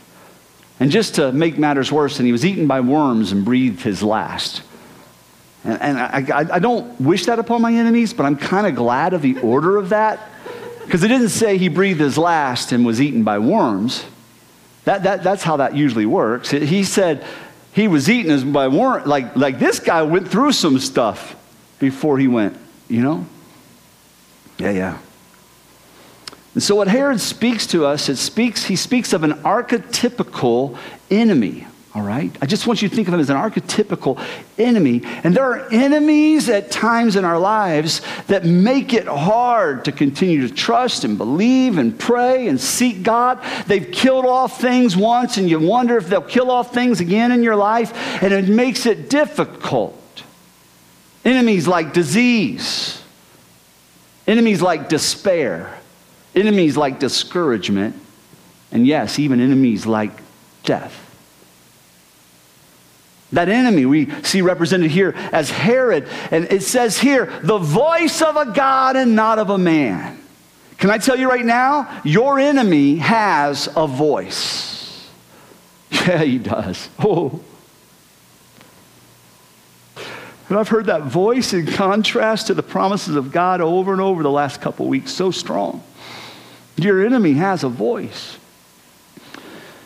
And 0.79 0.91
just 0.91 1.15
to 1.15 1.31
make 1.31 1.57
matters 1.57 1.91
worse, 1.91 2.19
and 2.19 2.25
he 2.25 2.31
was 2.31 2.45
eaten 2.45 2.67
by 2.67 2.81
worms 2.81 3.31
and 3.31 3.45
breathed 3.45 3.81
his 3.81 4.03
last. 4.03 4.61
And, 5.63 5.81
and 5.81 5.97
I, 5.97 6.41
I, 6.41 6.55
I 6.55 6.59
don't 6.59 6.99
wish 6.99 7.25
that 7.27 7.39
upon 7.39 7.61
my 7.61 7.73
enemies, 7.73 8.13
but 8.13 8.25
I'm 8.25 8.35
kind 8.35 8.67
of 8.67 8.75
glad 8.75 9.13
of 9.13 9.21
the 9.21 9.39
order 9.39 9.77
of 9.77 9.89
that 9.89 10.19
because 10.83 11.03
it 11.03 11.07
didn't 11.07 11.29
say 11.29 11.57
he 11.57 11.69
breathed 11.69 12.01
his 12.01 12.17
last 12.17 12.71
and 12.71 12.85
was 12.85 12.99
eaten 13.01 13.23
by 13.23 13.39
worms. 13.39 14.03
That, 14.85 15.03
that, 15.03 15.23
that's 15.23 15.43
how 15.43 15.57
that 15.57 15.75
usually 15.75 16.05
works. 16.05 16.51
He 16.51 16.83
said, 16.83 17.25
he 17.73 17.87
was 17.87 18.09
eaten 18.09 18.51
by 18.51 18.67
worm. 18.67 19.03
Like, 19.05 19.35
like 19.35 19.59
this 19.59 19.79
guy 19.79 20.03
went 20.03 20.27
through 20.27 20.51
some 20.53 20.79
stuff 20.79 21.35
before 21.79 22.17
he 22.17 22.27
went, 22.27 22.57
you 22.87 23.01
know? 23.01 23.25
Yeah, 24.57 24.71
yeah. 24.71 24.97
And 26.53 26.61
so 26.61 26.75
what 26.75 26.87
Herod 26.87 27.19
speaks 27.19 27.65
to 27.67 27.85
us, 27.85 28.09
it 28.09 28.17
speaks, 28.17 28.65
he 28.65 28.75
speaks 28.75 29.11
of 29.11 29.23
an 29.23 29.33
archetypical 29.41 30.77
enemy. 31.09 31.65
All 31.95 32.01
right? 32.01 32.35
I 32.41 32.47
just 32.47 32.65
want 32.65 32.81
you 32.81 32.89
to 32.89 32.95
think 32.95 33.07
of 33.07 33.13
him 33.13 33.19
as 33.19 33.29
an 33.29 33.37
archetypical 33.37 34.19
enemy. 34.57 35.03
And 35.23 35.35
there 35.35 35.43
are 35.43 35.71
enemies 35.71 36.49
at 36.49 36.71
times 36.71 37.15
in 37.15 37.23
our 37.23 37.37
lives 37.37 38.01
that 38.25 38.45
make 38.45 38.93
it 38.93 39.05
hard 39.05 39.85
to 39.85 39.91
continue 39.91 40.47
to 40.47 40.53
trust 40.53 41.03
and 41.03 41.19
believe 41.19 41.77
and 41.77 41.97
pray 41.97 42.47
and 42.47 42.59
seek 42.59 43.03
God. 43.03 43.43
They've 43.67 43.91
killed 43.91 44.25
off 44.25 44.59
things 44.59 44.97
once, 44.97 45.37
and 45.37 45.47
you 45.47 45.59
wonder 45.59 45.95
if 45.97 46.07
they'll 46.07 46.21
kill 46.21 46.49
off 46.49 46.73
things 46.73 46.99
again 46.99 47.31
in 47.31 47.43
your 47.43 47.55
life, 47.55 47.93
and 48.23 48.33
it 48.33 48.49
makes 48.49 48.87
it 48.87 49.07
difficult. 49.11 50.23
Enemies 51.23 51.67
like 51.67 51.93
disease, 51.93 53.03
enemies 54.25 54.63
like 54.63 54.89
despair, 54.89 55.79
enemies 56.33 56.75
like 56.75 56.97
discouragement, 56.97 57.95
and 58.71 58.87
yes, 58.87 59.19
even 59.19 59.39
enemies 59.39 59.85
like 59.85 60.11
death. 60.63 61.02
That 63.33 63.49
enemy 63.49 63.85
we 63.85 64.09
see 64.23 64.41
represented 64.41 64.91
here 64.91 65.13
as 65.31 65.49
Herod. 65.49 66.07
And 66.31 66.45
it 66.51 66.63
says 66.63 66.99
here, 66.99 67.25
the 67.43 67.57
voice 67.57 68.21
of 68.21 68.37
a 68.37 68.51
God 68.51 68.95
and 68.95 69.15
not 69.15 69.39
of 69.39 69.49
a 69.49 69.57
man. 69.57 70.19
Can 70.77 70.89
I 70.89 70.97
tell 70.97 71.17
you 71.17 71.29
right 71.29 71.45
now? 71.45 72.01
Your 72.03 72.39
enemy 72.39 72.97
has 72.97 73.69
a 73.75 73.87
voice. 73.87 74.71
Yeah, 76.07 76.23
he 76.23 76.37
does. 76.37 76.89
Oh. 76.99 77.41
And 80.49 80.59
I've 80.59 80.67
heard 80.67 80.87
that 80.87 81.03
voice 81.03 81.53
in 81.53 81.65
contrast 81.65 82.47
to 82.47 82.53
the 82.53 82.61
promises 82.61 83.15
of 83.15 83.31
God 83.31 83.61
over 83.61 83.91
and 83.93 84.01
over 84.01 84.21
the 84.21 84.29
last 84.29 84.61
couple 84.61 84.87
weeks 84.87 85.11
so 85.11 85.31
strong. 85.31 85.81
Your 86.75 87.05
enemy 87.05 87.33
has 87.33 87.63
a 87.63 87.69
voice. 87.69 88.37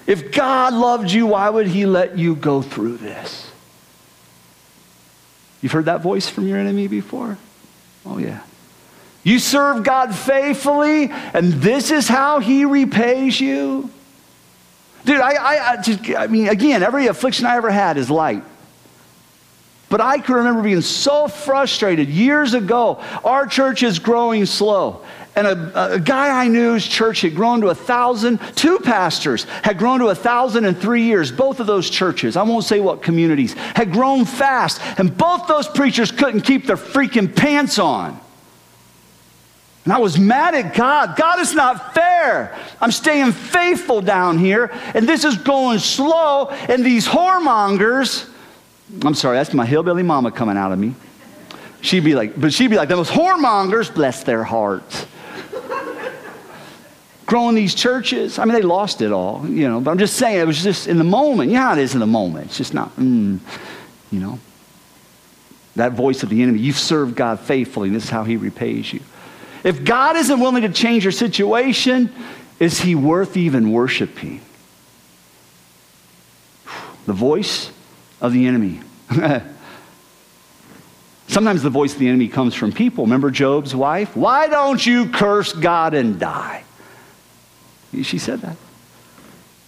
If 0.07 0.31
God 0.31 0.73
loved 0.73 1.11
you, 1.11 1.27
why 1.27 1.49
would 1.49 1.67
he 1.67 1.85
let 1.85 2.17
you 2.17 2.35
go 2.35 2.61
through 2.61 2.97
this? 2.97 3.51
You've 5.61 5.73
heard 5.73 5.85
that 5.85 6.01
voice 6.01 6.29
from 6.29 6.47
your 6.47 6.57
enemy 6.57 6.87
before? 6.87 7.37
Oh, 8.05 8.17
yeah. 8.17 8.41
You 9.23 9.39
serve 9.39 9.83
God 9.83 10.15
faithfully, 10.15 11.09
and 11.11 11.53
this 11.53 11.91
is 11.91 12.07
how 12.07 12.39
he 12.39 12.63
repays 12.63 13.39
you? 13.41 13.89
Dude, 15.03 15.19
I, 15.19 15.33
I, 15.33 15.71
I, 15.71 15.81
just, 15.81 16.09
I 16.11 16.27
mean, 16.27 16.47
again, 16.47 16.83
every 16.83 17.07
affliction 17.07 17.45
I 17.45 17.57
ever 17.57 17.69
had 17.69 17.97
is 17.97 18.09
light. 18.09 18.43
But 19.89 19.99
I 19.99 20.19
can 20.19 20.35
remember 20.35 20.63
being 20.63 20.81
so 20.81 21.27
frustrated 21.27 22.09
years 22.09 22.53
ago. 22.53 23.01
Our 23.23 23.47
church 23.47 23.83
is 23.83 23.99
growing 23.99 24.45
slow. 24.45 25.05
And 25.37 25.45
a, 25.45 25.93
a, 25.93 25.99
guy 25.99 26.43
I 26.43 26.47
knew's 26.47 26.87
church 26.87 27.21
had 27.21 27.35
grown 27.35 27.61
to 27.61 27.67
a 27.67 27.75
thousand, 27.75 28.39
two 28.55 28.79
pastors 28.79 29.43
had 29.61 29.77
grown 29.77 29.99
to 29.99 30.07
a 30.07 30.15
thousand 30.15 30.65
in 30.65 30.73
three 30.73 31.03
years. 31.03 31.31
Both 31.31 31.59
of 31.59 31.67
those 31.67 31.91
churches, 31.91 32.35
I 32.35 32.41
won't 32.41 32.63
say 32.63 32.79
what 32.79 33.03
communities, 33.03 33.53
had 33.53 33.91
grown 33.91 34.25
fast. 34.25 34.81
And 34.97 35.15
both 35.15 35.45
those 35.45 35.67
preachers 35.67 36.11
couldn't 36.11 36.41
keep 36.41 36.65
their 36.65 36.75
freaking 36.75 37.35
pants 37.35 37.77
on. 37.77 38.19
And 39.83 39.93
I 39.93 39.99
was 39.99 40.17
mad 40.17 40.55
at 40.55 40.73
God. 40.73 41.15
God 41.15 41.39
is 41.39 41.53
not 41.53 41.93
fair. 41.93 42.57
I'm 42.81 42.91
staying 42.91 43.31
faithful 43.33 44.01
down 44.01 44.39
here, 44.39 44.71
and 44.95 45.07
this 45.07 45.23
is 45.23 45.37
going 45.37 45.77
slow, 45.77 46.47
and 46.49 46.83
these 46.83 47.07
whoremongers, 47.07 48.27
I'm 49.05 49.13
sorry, 49.13 49.37
that's 49.37 49.53
my 49.53 49.67
hillbilly 49.67 50.01
mama 50.01 50.31
coming 50.31 50.57
out 50.57 50.71
of 50.71 50.79
me. 50.79 50.95
She'd 51.81 52.03
be 52.03 52.15
like, 52.15 52.41
but 52.41 52.51
she'd 52.53 52.69
be 52.69 52.75
like, 52.75 52.89
those 52.89 53.11
whoremongers, 53.11 53.93
bless 53.93 54.23
their 54.23 54.43
hearts. 54.43 55.05
Growing 57.27 57.55
these 57.55 57.75
churches, 57.75 58.39
I 58.39 58.45
mean, 58.45 58.53
they 58.53 58.61
lost 58.61 59.01
it 59.01 59.11
all, 59.11 59.45
you 59.47 59.67
know, 59.67 59.81
but 59.81 59.91
I'm 59.91 59.97
just 59.97 60.15
saying, 60.15 60.39
it 60.39 60.47
was 60.47 60.63
just 60.63 60.87
in 60.87 60.97
the 60.97 61.03
moment. 61.03 61.51
Yeah, 61.51 61.73
it 61.73 61.79
is 61.79 61.93
in 61.93 61.99
the 61.99 62.07
moment. 62.07 62.45
It's 62.45 62.57
just 62.57 62.73
not, 62.73 62.95
mm, 62.95 63.39
you 64.11 64.19
know. 64.19 64.39
That 65.75 65.91
voice 65.91 66.23
of 66.23 66.29
the 66.29 66.41
enemy, 66.41 66.59
you've 66.59 66.79
served 66.79 67.15
God 67.15 67.41
faithfully, 67.41 67.89
and 67.89 67.95
this 67.95 68.05
is 68.05 68.09
how 68.09 68.23
he 68.23 68.37
repays 68.37 68.91
you. 68.91 69.01
If 69.65 69.83
God 69.83 70.15
isn't 70.15 70.39
willing 70.39 70.63
to 70.63 70.69
change 70.69 71.03
your 71.03 71.11
situation, 71.11 72.13
is 72.59 72.79
he 72.79 72.95
worth 72.95 73.35
even 73.35 73.73
worshiping? 73.73 74.39
The 77.05 77.13
voice 77.13 77.71
of 78.21 78.31
the 78.31 78.47
enemy. 78.47 78.79
Sometimes 81.27 81.61
the 81.61 81.69
voice 81.69 81.91
of 81.93 81.99
the 81.99 82.07
enemy 82.07 82.29
comes 82.29 82.55
from 82.55 82.71
people. 82.71 83.03
Remember 83.03 83.29
Job's 83.29 83.75
wife? 83.75 84.15
Why 84.15 84.47
don't 84.47 84.83
you 84.83 85.09
curse 85.09 85.51
God 85.51 85.93
and 85.93 86.17
die? 86.17 86.63
She 88.03 88.17
said 88.17 88.41
that. 88.41 88.57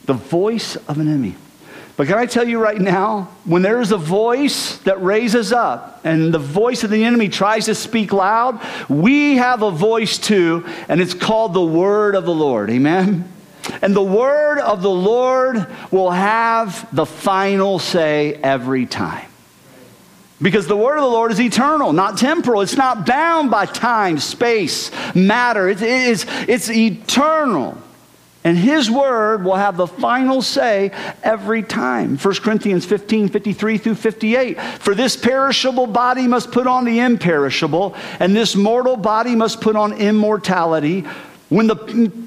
The 0.05 0.13
voice 0.13 0.75
of 0.75 0.99
an 0.99 1.07
enemy. 1.07 1.35
But 1.99 2.07
can 2.07 2.17
I 2.17 2.27
tell 2.27 2.47
you 2.47 2.59
right 2.59 2.79
now, 2.79 3.29
when 3.43 3.61
there 3.61 3.81
is 3.81 3.91
a 3.91 3.97
voice 3.97 4.77
that 4.79 5.03
raises 5.03 5.51
up 5.51 5.99
and 6.05 6.33
the 6.33 6.39
voice 6.39 6.85
of 6.85 6.91
the 6.91 7.03
enemy 7.03 7.27
tries 7.27 7.65
to 7.65 7.75
speak 7.75 8.13
loud, 8.13 8.61
we 8.87 9.35
have 9.35 9.63
a 9.63 9.69
voice 9.69 10.17
too, 10.17 10.65
and 10.87 11.01
it's 11.01 11.13
called 11.13 11.53
the 11.53 11.61
word 11.61 12.15
of 12.15 12.23
the 12.23 12.33
Lord. 12.33 12.69
Amen? 12.69 13.29
And 13.81 13.93
the 13.93 14.01
word 14.01 14.59
of 14.59 14.81
the 14.81 14.89
Lord 14.89 15.67
will 15.91 16.11
have 16.11 16.87
the 16.95 17.05
final 17.05 17.79
say 17.79 18.33
every 18.35 18.85
time. 18.85 19.27
Because 20.41 20.67
the 20.67 20.77
word 20.77 20.95
of 20.95 21.03
the 21.03 21.09
Lord 21.09 21.33
is 21.33 21.41
eternal, 21.41 21.91
not 21.91 22.17
temporal. 22.17 22.61
It's 22.61 22.77
not 22.77 23.05
bound 23.05 23.51
by 23.51 23.65
time, 23.65 24.19
space, 24.19 24.89
matter. 25.13 25.67
It 25.67 25.81
is, 25.81 26.25
it's 26.47 26.69
eternal. 26.69 27.77
And 28.49 28.57
his 28.57 28.89
word 28.89 29.43
will 29.43 29.57
have 29.57 29.77
the 29.77 29.85
final 29.85 30.41
say 30.41 30.89
every 31.21 31.61
time. 31.61 32.17
1 32.17 32.35
Corinthians 32.37 32.83
15, 32.83 33.29
53 33.29 33.77
through 33.77 33.93
58. 33.93 34.59
For 34.59 34.95
this 34.95 35.15
perishable 35.15 35.85
body 35.85 36.25
must 36.25 36.51
put 36.51 36.65
on 36.65 36.83
the 36.83 36.99
imperishable, 37.01 37.95
and 38.19 38.35
this 38.35 38.55
mortal 38.55 38.97
body 38.97 39.35
must 39.35 39.61
put 39.61 39.75
on 39.75 39.93
immortality. 39.93 41.05
When 41.49 41.67
the 41.67 41.75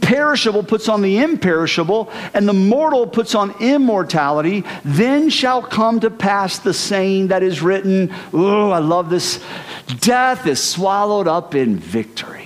perishable 0.01 0.63
puts 0.63 0.89
on 0.89 1.03
the 1.03 1.19
imperishable, 1.19 2.09
and 2.35 2.49
the 2.49 2.53
mortal 2.53 3.09
puts 3.09 3.35
on 3.35 3.61
immortality, 3.61 4.63
then 4.85 5.29
shall 5.29 5.61
come 5.61 5.99
to 5.99 6.11
pass 6.11 6.61
the 6.61 6.73
saying 6.73 7.29
that 7.29 7.43
is 7.43 7.63
written. 7.63 8.15
Oh, 8.33 8.71
I 8.71 8.79
love 8.79 9.11
this. 9.11 9.43
Death 9.99 10.47
is 10.47 10.63
swallowed 10.63 11.27
up 11.27 11.57
in 11.57 11.79
victory. 11.79 12.42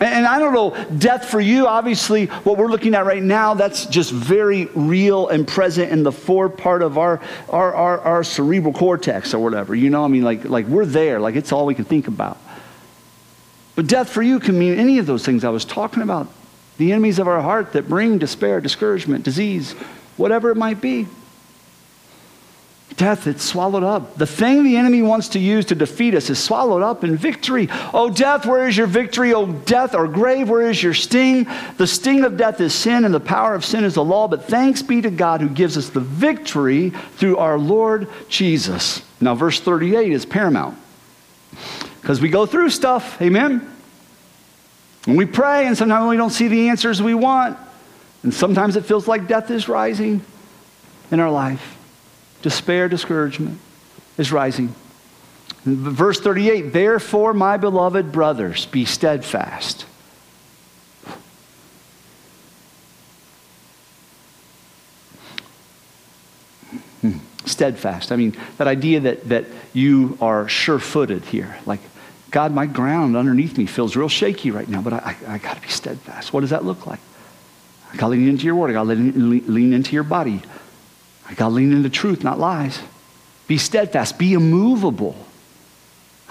And 0.00 0.26
I 0.26 0.38
don't 0.38 0.54
know, 0.54 0.84
death 0.96 1.26
for 1.26 1.40
you, 1.40 1.66
obviously, 1.66 2.26
what 2.26 2.56
we're 2.56 2.68
looking 2.68 2.94
at 2.94 3.04
right 3.04 3.22
now, 3.22 3.52
that's 3.52 3.84
just 3.84 4.10
very 4.10 4.64
real 4.74 5.28
and 5.28 5.46
present 5.46 5.92
in 5.92 6.02
the 6.02 6.12
fore 6.12 6.48
part 6.48 6.80
of 6.80 6.96
our, 6.96 7.20
our, 7.50 7.74
our, 7.74 8.00
our, 8.00 8.24
cerebral 8.24 8.72
cortex 8.72 9.34
or 9.34 9.40
whatever. 9.40 9.74
You 9.74 9.90
know, 9.90 10.02
I 10.02 10.08
mean, 10.08 10.22
like, 10.22 10.44
like 10.44 10.66
we're 10.66 10.86
there, 10.86 11.20
like 11.20 11.36
it's 11.36 11.52
all 11.52 11.66
we 11.66 11.74
can 11.74 11.84
think 11.84 12.08
about. 12.08 12.38
But 13.76 13.88
death 13.88 14.08
for 14.08 14.22
you 14.22 14.40
can 14.40 14.58
mean 14.58 14.78
any 14.78 14.98
of 14.98 15.04
those 15.04 15.24
things 15.24 15.44
I 15.44 15.50
was 15.50 15.66
talking 15.66 16.02
about 16.02 16.28
the 16.78 16.92
enemies 16.92 17.18
of 17.18 17.28
our 17.28 17.42
heart 17.42 17.74
that 17.74 17.86
bring 17.86 18.16
despair, 18.16 18.58
discouragement, 18.58 19.22
disease, 19.22 19.72
whatever 20.16 20.50
it 20.50 20.56
might 20.56 20.80
be. 20.80 21.06
Death, 22.96 23.26
it's 23.26 23.44
swallowed 23.44 23.84
up. 23.84 24.16
The 24.16 24.26
thing 24.26 24.64
the 24.64 24.76
enemy 24.76 25.00
wants 25.00 25.28
to 25.30 25.38
use 25.38 25.64
to 25.66 25.74
defeat 25.74 26.14
us 26.14 26.28
is 26.28 26.38
swallowed 26.38 26.82
up 26.82 27.04
in 27.04 27.16
victory. 27.16 27.68
Oh, 27.94 28.10
death, 28.10 28.44
where 28.44 28.66
is 28.66 28.76
your 28.76 28.88
victory? 28.88 29.32
Oh, 29.32 29.46
death 29.46 29.94
or 29.94 30.08
grave, 30.08 30.50
where 30.50 30.68
is 30.68 30.82
your 30.82 30.94
sting? 30.94 31.46
The 31.76 31.86
sting 31.86 32.24
of 32.24 32.36
death 32.36 32.60
is 32.60 32.74
sin, 32.74 33.04
and 33.04 33.14
the 33.14 33.20
power 33.20 33.54
of 33.54 33.64
sin 33.64 33.84
is 33.84 33.94
the 33.94 34.04
law. 34.04 34.28
But 34.28 34.44
thanks 34.44 34.82
be 34.82 35.00
to 35.02 35.10
God 35.10 35.40
who 35.40 35.48
gives 35.48 35.78
us 35.78 35.88
the 35.88 36.00
victory 36.00 36.90
through 36.90 37.36
our 37.38 37.58
Lord 37.58 38.08
Jesus. 38.28 39.02
Now, 39.20 39.34
verse 39.34 39.60
38 39.60 40.12
is 40.12 40.26
paramount 40.26 40.76
because 42.00 42.20
we 42.20 42.28
go 42.28 42.44
through 42.44 42.70
stuff. 42.70 43.20
Amen. 43.22 43.66
And 45.06 45.16
we 45.16 45.26
pray, 45.26 45.66
and 45.66 45.76
sometimes 45.76 46.10
we 46.10 46.16
don't 46.16 46.30
see 46.30 46.48
the 46.48 46.68
answers 46.68 47.00
we 47.00 47.14
want. 47.14 47.56
And 48.22 48.34
sometimes 48.34 48.76
it 48.76 48.84
feels 48.84 49.08
like 49.08 49.28
death 49.28 49.50
is 49.50 49.68
rising 49.68 50.22
in 51.10 51.20
our 51.20 51.30
life 51.30 51.78
despair, 52.42 52.88
discouragement 52.88 53.58
is 54.16 54.32
rising. 54.32 54.74
Verse 55.64 56.20
38 56.20 56.72
Therefore, 56.72 57.34
my 57.34 57.56
beloved 57.56 58.12
brothers, 58.12 58.66
be 58.66 58.84
steadfast. 58.84 59.86
Hmm. 67.00 67.18
Steadfast. 67.44 68.12
I 68.12 68.16
mean, 68.16 68.36
that 68.58 68.68
idea 68.68 69.00
that, 69.00 69.28
that 69.28 69.46
you 69.72 70.16
are 70.20 70.48
sure 70.48 70.78
footed 70.78 71.24
here. 71.24 71.56
Like, 71.66 71.80
God, 72.30 72.52
my 72.52 72.66
ground 72.66 73.16
underneath 73.16 73.58
me 73.58 73.66
feels 73.66 73.96
real 73.96 74.08
shaky 74.08 74.50
right 74.50 74.68
now, 74.68 74.80
but 74.80 74.92
I, 74.92 75.16
I, 75.26 75.34
I 75.34 75.38
got 75.38 75.56
to 75.56 75.62
be 75.62 75.68
steadfast. 75.68 76.32
What 76.32 76.40
does 76.40 76.50
that 76.50 76.64
look 76.64 76.86
like? 76.86 77.00
I 77.92 77.96
got 77.96 78.06
to 78.06 78.12
lean 78.12 78.28
into 78.28 78.44
your 78.44 78.54
word. 78.54 78.70
I 78.70 78.74
got 78.74 78.84
to 78.84 78.94
lean, 78.94 79.52
lean 79.52 79.72
into 79.72 79.92
your 79.92 80.04
body. 80.04 80.42
I 81.30 81.34
got 81.34 81.48
to 81.48 81.54
lean 81.54 81.72
into 81.72 81.88
truth, 81.88 82.24
not 82.24 82.38
lies. 82.38 82.80
Be 83.46 83.56
steadfast, 83.56 84.18
be 84.18 84.34
immovable. 84.34 85.16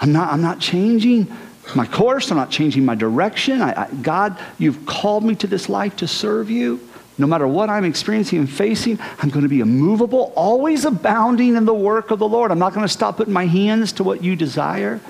I'm 0.00 0.12
not, 0.12 0.32
I'm 0.32 0.42
not 0.42 0.60
changing 0.60 1.26
my 1.74 1.86
course, 1.86 2.30
I'm 2.30 2.36
not 2.36 2.50
changing 2.50 2.84
my 2.84 2.94
direction. 2.94 3.62
I, 3.62 3.82
I, 3.82 3.90
God, 4.02 4.38
you've 4.58 4.86
called 4.86 5.24
me 5.24 5.34
to 5.36 5.46
this 5.46 5.68
life 5.68 5.96
to 5.96 6.08
serve 6.08 6.50
you. 6.50 6.80
No 7.18 7.26
matter 7.26 7.46
what 7.46 7.68
I'm 7.68 7.84
experiencing 7.84 8.38
and 8.38 8.50
facing, 8.50 8.98
I'm 9.18 9.28
going 9.28 9.42
to 9.42 9.48
be 9.48 9.60
immovable, 9.60 10.32
always 10.34 10.84
abounding 10.84 11.54
in 11.54 11.66
the 11.66 11.74
work 11.74 12.10
of 12.10 12.18
the 12.18 12.28
Lord. 12.28 12.50
I'm 12.50 12.58
not 12.58 12.72
going 12.72 12.86
to 12.86 12.92
stop 12.92 13.18
putting 13.18 13.34
my 13.34 13.46
hands 13.46 13.92
to 13.94 14.04
what 14.04 14.24
you 14.24 14.36
desire. 14.36 15.00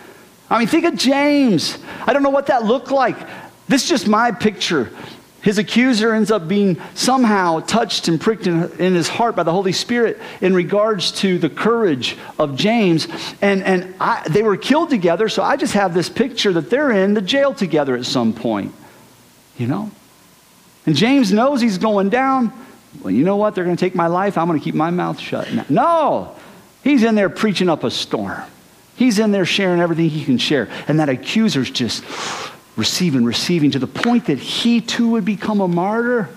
I 0.50 0.58
mean, 0.58 0.66
think 0.66 0.84
of 0.84 0.96
James. 0.96 1.78
I 2.06 2.12
don't 2.12 2.24
know 2.24 2.30
what 2.30 2.46
that 2.46 2.64
looked 2.64 2.90
like. 2.90 3.16
This 3.68 3.84
is 3.84 3.88
just 3.88 4.08
my 4.08 4.32
picture. 4.32 4.90
His 5.42 5.56
accuser 5.56 6.12
ends 6.12 6.30
up 6.30 6.48
being 6.48 6.78
somehow 6.94 7.60
touched 7.60 8.08
and 8.08 8.20
pricked 8.20 8.46
in, 8.46 8.70
in, 8.78 8.94
his 8.94 9.08
heart 9.08 9.36
by 9.36 9.42
the 9.42 9.52
Holy 9.52 9.72
Spirit 9.72 10.18
in 10.42 10.54
regards 10.54 11.12
to 11.12 11.38
the 11.38 11.48
courage 11.48 12.18
of 12.38 12.56
James. 12.56 13.08
And, 13.40 13.62
and 13.62 13.94
I, 13.98 14.22
they 14.28 14.42
were 14.42 14.58
killed 14.58 14.90
together, 14.90 15.30
so 15.30 15.42
I 15.42 15.56
just 15.56 15.72
have 15.72 15.94
this 15.94 16.10
picture 16.10 16.52
that 16.52 16.68
they're 16.68 16.90
in 16.90 17.14
the 17.14 17.22
jail 17.22 17.54
together 17.54 17.96
at 17.96 18.04
some 18.04 18.34
point. 18.34 18.74
You 19.56 19.66
know? 19.66 19.90
And 20.84 20.94
James 20.94 21.32
knows 21.32 21.60
he's 21.60 21.78
going 21.78 22.10
down. 22.10 22.52
Well, 23.00 23.10
you 23.10 23.24
know 23.24 23.36
what? 23.36 23.54
They're 23.54 23.64
going 23.64 23.76
to 23.76 23.80
take 23.84 23.94
my 23.94 24.08
life. 24.08 24.36
I'm 24.36 24.46
going 24.46 24.58
to 24.58 24.64
keep 24.64 24.74
my 24.74 24.90
mouth 24.90 25.18
shut. 25.18 25.70
No! 25.70 26.36
He's 26.82 27.02
in 27.02 27.14
there 27.14 27.30
preaching 27.30 27.68
up 27.68 27.84
a 27.84 27.90
storm. 27.90 28.42
He's 28.96 29.18
in 29.18 29.32
there 29.32 29.46
sharing 29.46 29.80
everything 29.80 30.10
he 30.10 30.24
can 30.24 30.36
share. 30.36 30.68
And 30.86 31.00
that 31.00 31.08
accuser's 31.08 31.70
just 31.70 32.04
receiving, 32.76 33.24
receiving, 33.24 33.70
to 33.72 33.78
the 33.78 33.86
point 33.86 34.26
that 34.26 34.38
he 34.38 34.80
too 34.80 35.10
would 35.10 35.24
become 35.24 35.60
a 35.60 35.68
martyr. 35.68 36.28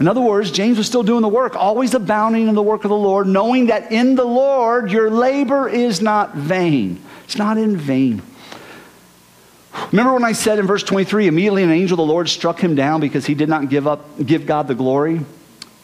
In 0.00 0.08
other 0.08 0.20
words, 0.20 0.50
James 0.50 0.78
was 0.78 0.86
still 0.86 1.02
doing 1.02 1.22
the 1.22 1.28
work, 1.28 1.54
always 1.54 1.94
abounding 1.94 2.48
in 2.48 2.54
the 2.54 2.62
work 2.62 2.84
of 2.84 2.88
the 2.88 2.96
Lord, 2.96 3.26
knowing 3.26 3.66
that 3.66 3.92
in 3.92 4.14
the 4.14 4.24
Lord 4.24 4.90
your 4.90 5.10
labor 5.10 5.68
is 5.68 6.00
not 6.00 6.34
vain. 6.34 7.00
It's 7.24 7.36
not 7.36 7.56
in 7.56 7.76
vain. 7.76 8.22
Remember 9.90 10.12
when 10.14 10.24
I 10.24 10.32
said 10.32 10.58
in 10.58 10.66
verse 10.66 10.82
23, 10.82 11.28
immediately 11.28 11.62
an 11.62 11.70
angel 11.70 11.94
of 11.94 12.06
the 12.06 12.12
Lord 12.12 12.28
struck 12.28 12.58
him 12.58 12.74
down 12.74 13.00
because 13.00 13.26
he 13.26 13.34
did 13.34 13.48
not 13.48 13.68
give 13.68 13.86
up 13.86 14.04
give 14.24 14.44
God 14.44 14.68
the 14.68 14.74
glory? 14.74 15.20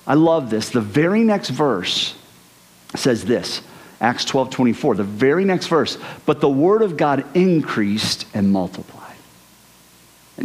I 0.07 0.15
love 0.15 0.51
this. 0.51 0.71
The 0.71 0.81
very 0.81 1.23
next 1.23 1.51
verse 1.51 2.15
says 2.97 3.25
this. 3.25 3.63
Acts 4.01 4.25
12, 4.25 4.51
24, 4.51 4.95
the 4.95 5.05
very 5.05 5.45
next 5.45 5.67
verse. 5.67 5.99
But 6.25 6.41
the 6.41 6.49
word 6.49 6.83
of 6.83 6.97
God 6.97 7.25
increased 7.37 8.27
and 8.33 8.51
multiplied. 8.53 8.98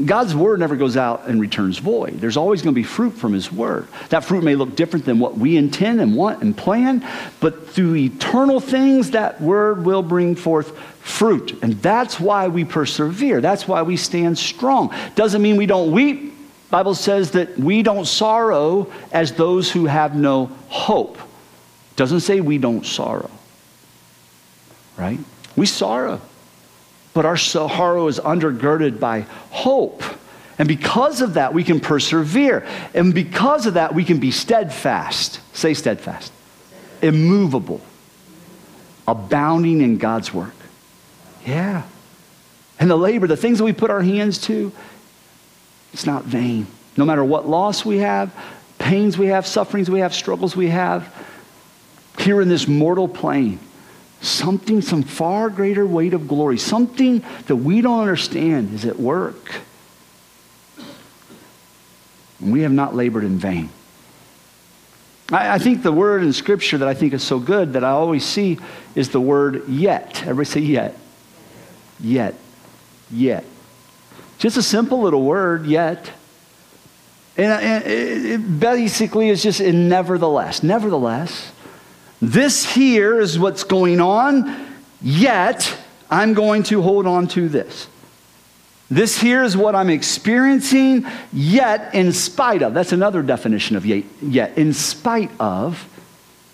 God's 0.06 0.34
word 0.34 0.60
never 0.60 0.76
goes 0.76 0.98
out 0.98 1.28
and 1.28 1.40
returns 1.40 1.78
void. 1.78 2.20
There's 2.20 2.38
always 2.38 2.64
going 2.64 2.74
to 2.74 2.80
be 2.80 2.84
fruit 2.84 3.12
from 3.12 3.32
his 3.32 3.52
word. 3.52 3.88
That 4.10 4.24
fruit 4.24 4.44
may 4.44 4.56
look 4.56 4.76
different 4.76 5.06
than 5.06 5.20
what 5.20 5.38
we 5.38 5.56
intend 5.56 6.02
and 6.02 6.16
want 6.16 6.42
and 6.42 6.58
plan, 6.58 7.08
but 7.40 7.70
through 7.70 7.96
eternal 7.96 8.60
things, 8.60 9.12
that 9.12 9.40
word 9.40 9.86
will 9.86 10.02
bring 10.02 10.36
forth 10.36 10.76
fruit. 11.00 11.62
And 11.62 11.74
that's 11.82 12.20
why 12.20 12.48
we 12.48 12.66
persevere. 12.66 13.40
That's 13.40 13.68
why 13.68 13.84
we 13.84 13.96
stand 13.96 14.38
strong. 14.38 14.94
Doesn't 15.14 15.42
mean 15.42 15.58
we 15.58 15.68
don't 15.68 15.92
weep. 15.92 16.34
Bible 16.72 16.96
says 16.96 17.32
that 17.32 17.56
we 17.60 17.84
don't 17.84 18.06
sorrow 18.06 18.92
as 19.12 19.34
those 19.34 19.72
who 19.72 19.86
have 19.86 20.16
no 20.16 20.48
hope. 20.70 21.20
Doesn't 21.96 22.22
say 22.22 22.42
we 22.42 22.58
don't 22.58 22.84
sorrow. 22.84 23.30
Right? 24.98 25.20
We 25.56 25.68
sorrow 25.68 26.20
but 27.14 27.26
our 27.26 27.38
sorrow 27.38 28.08
is 28.08 28.20
undergirded 28.20 29.00
by 29.00 29.22
hope. 29.52 30.04
And 30.58 30.68
because 30.68 31.22
of 31.22 31.36
that, 31.36 31.54
we 31.54 31.64
can 31.64 31.80
persevere. 31.80 32.66
And 32.94 33.14
because 33.14 33.66
of 33.66 33.76
that, 33.76 33.94
we 33.96 34.04
can 34.04 34.20
be 34.20 34.32
steadfast. 34.32 35.40
Say 35.56 35.74
steadfast. 35.74 36.32
Immovable. 37.02 37.82
Abounding 39.08 39.82
in 39.82 39.98
God's 39.98 40.34
work. 40.34 40.54
Yeah. 41.46 41.84
And 42.80 42.90
the 42.90 42.96
labor, 42.96 43.28
the 43.28 43.38
things 43.38 43.58
that 43.58 43.64
we 43.64 43.74
put 43.74 43.90
our 43.90 44.02
hands 44.02 44.40
to, 44.44 44.72
it's 45.92 46.06
not 46.06 46.24
vain. 46.24 46.68
No 46.98 47.06
matter 47.06 47.24
what 47.24 47.48
loss 47.48 47.84
we 47.86 48.00
have, 48.00 48.34
pains 48.78 49.18
we 49.18 49.28
have, 49.28 49.46
sufferings 49.46 49.90
we 49.90 50.00
have, 50.00 50.14
struggles 50.14 50.56
we 50.56 50.70
have, 50.70 51.14
here 52.20 52.42
in 52.42 52.50
this 52.50 52.68
mortal 52.68 53.08
plane, 53.08 53.60
something, 54.24 54.82
some 54.82 55.04
far 55.04 55.50
greater 55.50 55.86
weight 55.86 56.14
of 56.14 56.28
glory, 56.28 56.58
something 56.58 57.24
that 57.48 57.58
we 57.58 57.82
don't 57.82 58.00
understand 58.00 58.74
is 58.74 58.86
at 58.86 58.98
work. 58.98 59.62
And 62.40 62.52
we 62.52 62.62
have 62.62 62.72
not 62.72 62.96
labored 62.96 63.24
in 63.24 63.38
vain. 63.38 63.70
I, 65.32 65.56
I, 65.56 65.60
think 65.60 65.84
the 65.84 65.92
word 65.92 66.24
in 66.24 66.34
Scripture 66.34 66.78
that 66.80 66.88
I 66.88 66.94
think 66.94 67.14
is 67.14 67.24
so 67.24 67.40
good 67.40 67.74
that 67.74 67.84
I 67.84 67.92
always 67.92 68.26
see 68.26 68.60
is 68.96 69.10
the 69.10 69.22
word 69.22 69.68
yet. 69.68 70.22
Everybody 70.24 70.46
say 70.46 70.60
yet. 70.62 70.98
Yet. 72.00 72.36
Yet. 73.12 73.46
Just 74.38 74.58
a 74.58 74.64
simple 74.64 75.02
little 75.02 75.24
word, 75.24 75.66
yet. 75.66 76.10
And, 77.38 77.84
it 77.86 78.60
basically 78.60 79.30
is 79.30 79.42
just 79.42 79.62
in 79.62 79.88
nevertheless. 79.88 80.64
Nevertheless. 80.64 81.53
This 82.24 82.64
here 82.64 83.20
is 83.20 83.38
what's 83.38 83.66
going 83.66 84.00
on, 84.00 84.66
yet 85.02 85.78
I'm 86.10 86.34
going 86.34 86.64
to 86.64 86.82
hold 86.82 87.06
on 87.06 87.28
to 87.30 87.50
this. 87.50 87.90
This 88.90 89.20
here 89.20 89.44
is 89.44 89.58
what 89.58 89.76
I'm 89.76 89.90
experiencing, 89.90 91.06
yet 91.34 91.94
in 91.94 92.14
spite 92.14 92.64
of. 92.64 92.74
That's 92.74 92.94
another 92.94 93.24
definition 93.24 93.76
of 93.76 93.86
yet, 93.86 94.06
yet 94.22 94.58
in 94.58 94.72
spite 94.72 95.32
of. 95.38 95.86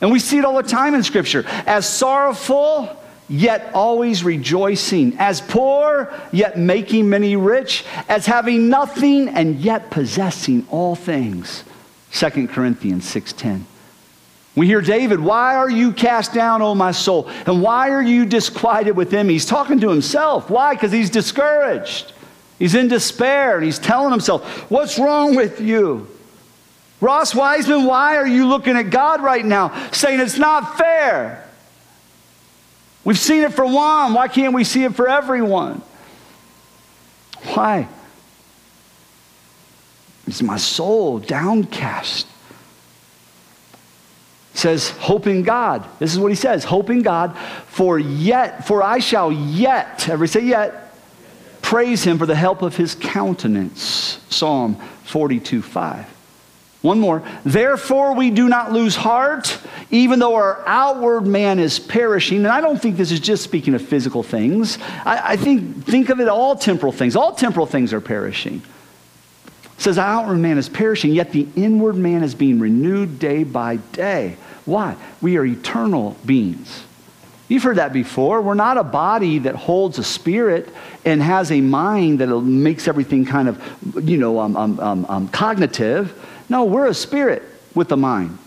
And 0.02 0.12
we 0.12 0.18
see 0.18 0.40
it 0.40 0.46
all 0.46 0.56
the 0.56 0.68
time 0.68 0.96
in 0.96 1.04
Scripture. 1.04 1.44
As 1.68 1.88
sorrowful, 1.88 2.90
yet 3.28 3.70
always 3.76 4.24
rejoicing. 4.24 5.18
As 5.20 5.40
poor, 5.40 6.12
yet 6.32 6.58
making 6.58 7.12
many 7.12 7.36
rich. 7.36 7.86
As 8.08 8.26
having 8.26 8.70
nothing, 8.70 9.30
and 9.30 9.60
yet 9.60 9.92
possessing 9.92 10.66
all 10.72 10.96
things. 10.96 11.64
2 12.14 12.48
Corinthians 12.48 13.06
6.10. 13.06 13.66
We 14.60 14.68
hear 14.68 14.82
David, 14.82 15.22
Why 15.22 15.56
are 15.56 15.70
you 15.70 15.94
cast 15.94 16.34
down, 16.34 16.62
O 16.62 16.76
my 16.76 16.92
soul? 16.92 17.30
And 17.46 17.62
why 17.62 17.92
are 17.92 18.02
you 18.02 18.26
disquieted 18.26 18.94
within 18.94 19.26
me? 19.26 19.36
He's 19.36 19.46
talking 19.46 19.80
to 19.80 19.88
himself. 19.88 20.50
Why? 20.50 20.74
Because 20.74 20.92
he's 20.92 21.10
discouraged. 21.10 22.12
He's 22.58 22.76
in 22.76 22.90
despair 22.90 23.56
and 23.56 23.64
he's 23.64 23.80
telling 23.80 24.12
himself, 24.12 24.70
What's 24.70 25.00
wrong 25.00 25.38
with 25.38 25.62
you? 25.62 26.10
Ross 27.00 27.34
Wiseman, 27.34 27.86
why 27.86 28.18
are 28.18 28.28
you 28.28 28.48
looking 28.48 28.76
at 28.76 28.90
God 28.90 29.24
right 29.24 29.46
now 29.46 29.90
saying 29.92 30.20
it's 30.20 30.38
not 30.38 30.78
fair? 30.78 31.50
We've 33.06 33.18
seen 33.18 33.44
it 33.44 33.54
for 33.54 33.66
one. 33.66 34.14
Why 34.14 34.28
can't 34.28 34.54
we 34.54 34.66
see 34.66 34.84
it 34.84 34.94
for 34.94 35.08
everyone? 35.08 35.82
Why? 37.54 37.88
Is 40.28 40.44
my 40.44 40.58
soul 40.58 41.20
downcast? 41.20 42.28
Says 44.54 44.90
hope 44.90 45.28
in 45.28 45.44
god. 45.44 45.86
This 46.00 46.14
is 46.14 46.20
what 46.20 46.32
he 46.32 46.36
says 46.36 46.64
hope 46.64 46.90
in 46.90 47.02
god 47.02 47.38
for 47.68 47.98
yet 48.00 48.68
for 48.68 48.84
i 48.84 49.00
shall 49.00 49.32
yet 49.32 50.08
every 50.10 50.28
say 50.28 50.42
yet 50.42 50.94
praise 51.62 52.04
him 52.04 52.18
for 52.18 52.26
the 52.26 52.36
help 52.36 52.62
of 52.62 52.76
his 52.76 52.96
countenance. 52.96 54.20
Psalm 54.30 54.76
42 55.04 55.62
5 55.62 56.16
one 56.82 56.98
more. 57.02 57.22
Therefore 57.44 58.16
we 58.16 58.32
do 58.32 58.48
not 58.48 58.72
lose 58.72 58.96
heart 58.96 59.58
even 59.92 60.20
though 60.20 60.36
our 60.36 60.64
outward 60.66 61.28
man 61.28 61.60
is 61.60 61.80
perishing. 61.80 62.38
And 62.38 62.48
i 62.48 62.62
don't 62.62 62.82
think 62.82 62.98
this 62.98 63.12
is 63.12 63.20
just 63.20 63.44
speaking 63.44 63.74
of 63.74 63.82
physical 63.82 64.24
things. 64.24 64.78
I, 65.06 65.34
I 65.34 65.36
think 65.36 65.86
think 65.86 66.10
of 66.10 66.20
it 66.20 66.28
all 66.28 66.56
temporal 66.56 66.92
things. 66.92 67.16
All 67.16 67.34
temporal 67.34 67.66
things 67.66 67.94
are 67.94 68.02
perishing 68.02 68.62
says 69.80 69.98
our 69.98 70.22
outward 70.22 70.38
man 70.38 70.58
is 70.58 70.70
perishing 70.70 71.12
yet 71.12 71.32
the 71.32 71.48
inward 71.56 71.96
man 71.96 72.24
is 72.24 72.36
being 72.36 72.60
renewed 72.60 73.20
day 73.20 73.44
by 73.44 73.78
day 73.78 74.38
why? 74.70 74.96
We 75.20 75.38
are 75.38 75.46
eternal 75.46 76.16
beings. 76.26 76.84
You've 77.48 77.64
heard 77.64 77.78
that 77.78 77.92
before. 77.92 78.42
We're 78.44 78.54
not 78.54 78.78
a 78.78 78.84
body 78.84 79.40
that 79.40 79.56
holds 79.56 79.98
a 79.98 80.04
spirit 80.04 80.70
and 81.04 81.22
has 81.22 81.52
a 81.52 81.60
mind 81.60 82.20
that 82.20 82.28
makes 82.28 82.88
everything 82.88 83.26
kind 83.26 83.50
of, 83.50 84.08
you 84.08 84.18
know, 84.18 84.40
um, 84.40 84.56
um, 84.56 84.80
um, 84.80 85.06
um, 85.10 85.28
cognitive. 85.30 86.14
No, 86.48 86.66
we're 86.66 86.86
a 86.86 86.94
spirit 86.94 87.42
with 87.74 87.92
a 87.92 87.98
mind 87.98 88.38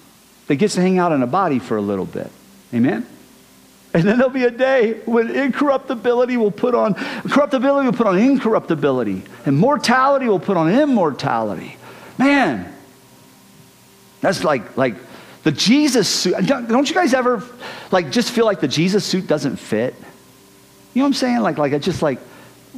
that 0.46 0.56
gets 0.56 0.76
to 0.76 0.80
hang 0.80 1.00
out 1.00 1.10
in 1.10 1.22
a 1.22 1.26
body 1.26 1.58
for 1.58 1.76
a 1.76 1.82
little 1.82 2.06
bit. 2.06 2.30
Amen? 2.72 3.04
And 3.94 4.04
then 4.04 4.16
there'll 4.16 4.32
be 4.32 4.44
a 4.44 4.50
day 4.50 4.94
when 5.04 5.30
incorruptibility 5.30 6.38
will 6.38 6.50
put 6.50 6.74
on, 6.74 6.94
corruptibility 6.94 7.86
will 7.86 7.96
put 7.96 8.06
on 8.06 8.18
incorruptibility, 8.18 9.22
and 9.44 9.58
mortality 9.58 10.28
will 10.28 10.40
put 10.40 10.56
on 10.56 10.72
immortality. 10.72 11.76
Man, 12.16 12.72
that's 14.22 14.44
like, 14.44 14.76
like, 14.76 14.94
the 15.42 15.52
Jesus 15.52 16.08
suit, 16.08 16.34
don't 16.46 16.88
you 16.88 16.94
guys 16.94 17.12
ever 17.14 17.42
like 17.90 18.10
just 18.10 18.30
feel 18.30 18.46
like 18.46 18.60
the 18.60 18.68
Jesus 18.68 19.04
suit 19.04 19.26
doesn't 19.26 19.56
fit? 19.56 19.94
You 20.94 21.00
know 21.00 21.04
what 21.04 21.08
I'm 21.08 21.14
saying? 21.14 21.40
Like, 21.40 21.58
like 21.58 21.72
it's 21.72 21.84
just 21.84 22.00
like 22.00 22.20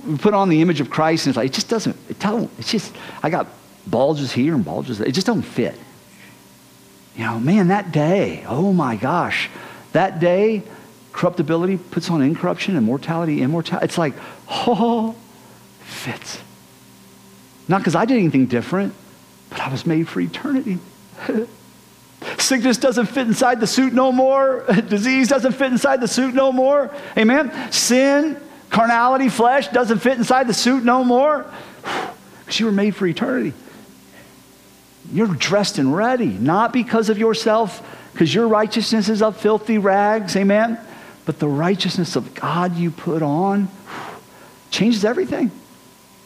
we 0.07 0.17
put 0.17 0.35
on 0.35 0.49
the 0.49 0.63
image 0.63 0.81
of 0.81 0.91
Christ 0.91 1.27
and 1.27 1.33
it's 1.33 1.37
like, 1.37 1.51
it 1.51 1.53
just 1.53 1.69
doesn't, 1.69 1.97
it 2.09 2.19
don't, 2.19 2.51
it's 2.59 2.71
just, 2.71 2.95
I 3.23 3.31
got 3.31 3.47
bulges 3.87 4.33
here 4.33 4.55
and 4.55 4.65
bulges 4.65 4.99
there. 4.99 5.07
It 5.07 5.13
just 5.13 5.27
don't 5.27 5.43
fit. 5.43 5.79
You 7.17 7.25
know, 7.25 7.39
man, 7.39 7.69
that 7.69 7.93
day, 7.93 8.45
oh 8.49 8.73
my 8.73 8.97
gosh, 8.97 9.51
that 9.93 10.19
day, 10.19 10.63
corruptibility 11.15 11.77
puts 11.77 12.11
on 12.11 12.21
incorruption 12.21 12.77
and 12.77 12.85
mortality, 12.85 13.41
immortality. 13.41 13.85
It's 13.85 13.97
like, 13.97 14.15
oh, 14.49 15.15
fits. 15.81 16.41
Not 17.69 17.79
because 17.79 17.95
I 17.95 18.05
did 18.05 18.19
anything 18.19 18.47
different, 18.47 18.95
but 19.49 19.61
I 19.61 19.71
was 19.71 19.87
made 19.87 20.09
for 20.09 20.21
eternity. 20.21 20.79
Sickness 22.39 22.79
doesn't 22.79 23.07
fit 23.07 23.29
inside 23.29 23.61
the 23.61 23.67
suit 23.67 23.93
no 23.93 24.11
more. 24.11 24.65
Disease 24.89 25.29
doesn't 25.29 25.53
fit 25.53 25.71
inside 25.71 26.01
the 26.01 26.09
suit 26.09 26.35
no 26.35 26.51
more. 26.51 26.91
Amen. 27.17 27.73
Sin, 27.73 28.37
carnality, 28.69 29.29
flesh 29.29 29.69
doesn't 29.69 30.01
fit 30.01 30.19
inside 30.19 30.49
the 30.49 30.55
suit 30.55 30.85
no 30.85 31.05
more. 31.05 31.47
Because 32.41 32.61
you 32.61 32.67
were 32.67 32.73
made 32.73 32.95
for 32.95 33.07
eternity. 33.07 33.55
You're 35.11 35.29
dressed 35.29 35.79
and 35.79 35.97
ready, 35.97 36.27
not 36.27 36.75
because 36.75 37.09
of 37.09 37.17
yourself, 37.17 37.83
because 38.13 38.35
your 38.35 38.49
righteousness 38.49 39.09
is 39.09 39.23
of 39.23 39.39
filthy 39.39 39.79
rags. 39.79 40.37
Amen. 40.37 40.79
But 41.25 41.39
the 41.39 41.49
righteousness 41.49 42.17
of 42.17 42.35
God 42.35 42.77
you 42.77 42.91
put 42.91 43.23
on 43.23 43.69
changes 44.71 45.05
everything, 45.05 45.51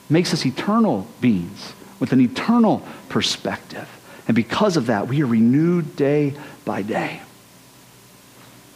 makes 0.08 0.32
us 0.32 0.44
eternal 0.44 1.06
beings 1.20 1.72
with 2.00 2.12
an 2.12 2.20
eternal 2.20 2.82
perspective. 3.08 3.88
And 4.26 4.34
because 4.34 4.76
of 4.76 4.86
that, 4.86 5.08
we 5.08 5.22
are 5.22 5.26
renewed 5.26 5.96
day 5.96 6.34
by 6.64 6.82
day. 6.82 7.20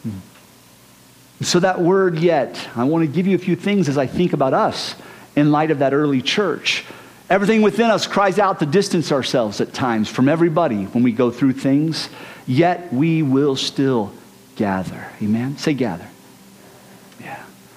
Hmm. 0.02 0.18
So, 1.40 1.60
that 1.60 1.80
word 1.80 2.18
yet, 2.18 2.68
I 2.76 2.84
want 2.84 3.04
to 3.04 3.12
give 3.12 3.26
you 3.26 3.34
a 3.34 3.38
few 3.38 3.56
things 3.56 3.88
as 3.88 3.98
I 3.98 4.06
think 4.06 4.32
about 4.32 4.54
us 4.54 4.94
in 5.34 5.50
light 5.50 5.70
of 5.70 5.80
that 5.80 5.92
early 5.92 6.22
church. 6.22 6.84
Everything 7.28 7.62
within 7.62 7.90
us 7.90 8.06
cries 8.06 8.38
out 8.38 8.58
to 8.60 8.66
distance 8.66 9.10
ourselves 9.10 9.60
at 9.60 9.72
times 9.72 10.08
from 10.08 10.28
everybody 10.28 10.84
when 10.84 11.02
we 11.02 11.12
go 11.12 11.30
through 11.30 11.54
things, 11.54 12.08
yet 12.46 12.92
we 12.92 13.22
will 13.22 13.56
still 13.56 14.12
gather. 14.56 15.06
Amen? 15.22 15.56
Say 15.56 15.74
gather. 15.74 16.06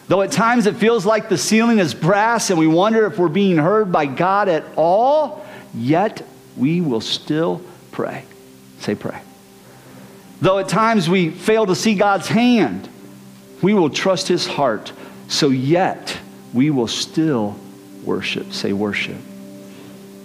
Though 0.07 0.21
at 0.21 0.31
times 0.31 0.67
it 0.67 0.75
feels 0.75 1.05
like 1.05 1.29
the 1.29 1.37
ceiling 1.37 1.79
is 1.79 1.93
brass 1.93 2.49
and 2.49 2.59
we 2.59 2.67
wonder 2.67 3.05
if 3.07 3.17
we're 3.17 3.27
being 3.27 3.57
heard 3.57 3.91
by 3.91 4.05
God 4.05 4.49
at 4.49 4.63
all, 4.75 5.45
yet 5.73 6.25
we 6.55 6.81
will 6.81 7.01
still 7.01 7.61
pray. 7.91 8.23
Say 8.79 8.95
pray. 8.95 9.19
Though 10.41 10.59
at 10.59 10.69
times 10.69 11.09
we 11.09 11.31
fail 11.31 11.65
to 11.65 11.75
see 11.75 11.95
God's 11.95 12.27
hand, 12.27 12.87
we 13.61 13.73
will 13.73 13.89
trust 13.89 14.27
his 14.27 14.45
heart. 14.45 14.91
So 15.27 15.49
yet 15.49 16.17
we 16.53 16.69
will 16.69 16.87
still 16.87 17.55
worship. 18.03 18.53
Say 18.53 18.73
worship. 18.73 19.17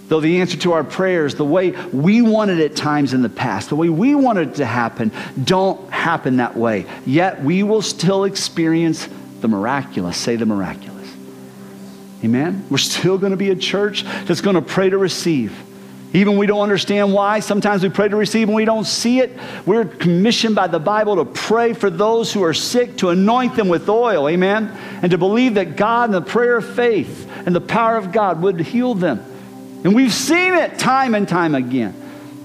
Though 0.09 0.19
the 0.19 0.41
answer 0.41 0.57
to 0.57 0.73
our 0.73 0.83
prayers, 0.83 1.35
the 1.35 1.45
way 1.45 1.71
we 1.71 2.21
wanted 2.21 2.59
it 2.59 2.75
times 2.75 3.13
in 3.13 3.21
the 3.21 3.29
past, 3.29 3.69
the 3.69 3.77
way 3.77 3.87
we 3.87 4.13
wanted 4.13 4.49
it 4.49 4.55
to 4.55 4.65
happen, 4.65 5.11
don't 5.41 5.89
happen 5.89 6.37
that 6.37 6.55
way. 6.55 6.85
Yet 7.05 7.41
we 7.41 7.63
will 7.63 7.81
still 7.81 8.25
experience 8.25 9.07
the 9.41 9.47
miraculous. 9.47 10.17
Say 10.17 10.35
the 10.35 10.45
miraculous. 10.45 10.91
Amen? 12.23 12.65
We're 12.69 12.77
still 12.77 13.17
going 13.17 13.31
to 13.31 13.37
be 13.37 13.49
a 13.49 13.55
church 13.55 14.03
that's 14.03 14.41
going 14.41 14.55
to 14.55 14.61
pray 14.61 14.89
to 14.89 14.97
receive. 14.97 15.59
Even 16.13 16.37
we 16.37 16.45
don't 16.45 16.59
understand 16.59 17.13
why. 17.13 17.39
Sometimes 17.39 17.83
we 17.83 17.89
pray 17.89 18.09
to 18.09 18.15
receive 18.17 18.49
and 18.49 18.55
we 18.55 18.65
don't 18.65 18.85
see 18.85 19.19
it. 19.19 19.31
We're 19.65 19.85
commissioned 19.85 20.55
by 20.55 20.67
the 20.67 20.79
Bible 20.79 21.15
to 21.15 21.25
pray 21.25 21.73
for 21.73 21.89
those 21.89 22.33
who 22.33 22.43
are 22.43 22.53
sick, 22.53 22.97
to 22.97 23.09
anoint 23.09 23.55
them 23.55 23.69
with 23.69 23.87
oil, 23.87 24.27
amen? 24.27 24.77
And 25.01 25.11
to 25.11 25.17
believe 25.17 25.53
that 25.55 25.77
God 25.77 26.09
and 26.09 26.13
the 26.13 26.21
prayer 26.21 26.57
of 26.57 26.75
faith 26.75 27.31
and 27.45 27.55
the 27.55 27.61
power 27.61 27.95
of 27.95 28.11
God 28.11 28.41
would 28.41 28.59
heal 28.59 28.93
them. 28.93 29.23
And 29.83 29.95
we've 29.95 30.13
seen 30.13 30.53
it 30.53 30.77
time 30.77 31.15
and 31.15 31.27
time 31.27 31.55
again. 31.55 31.95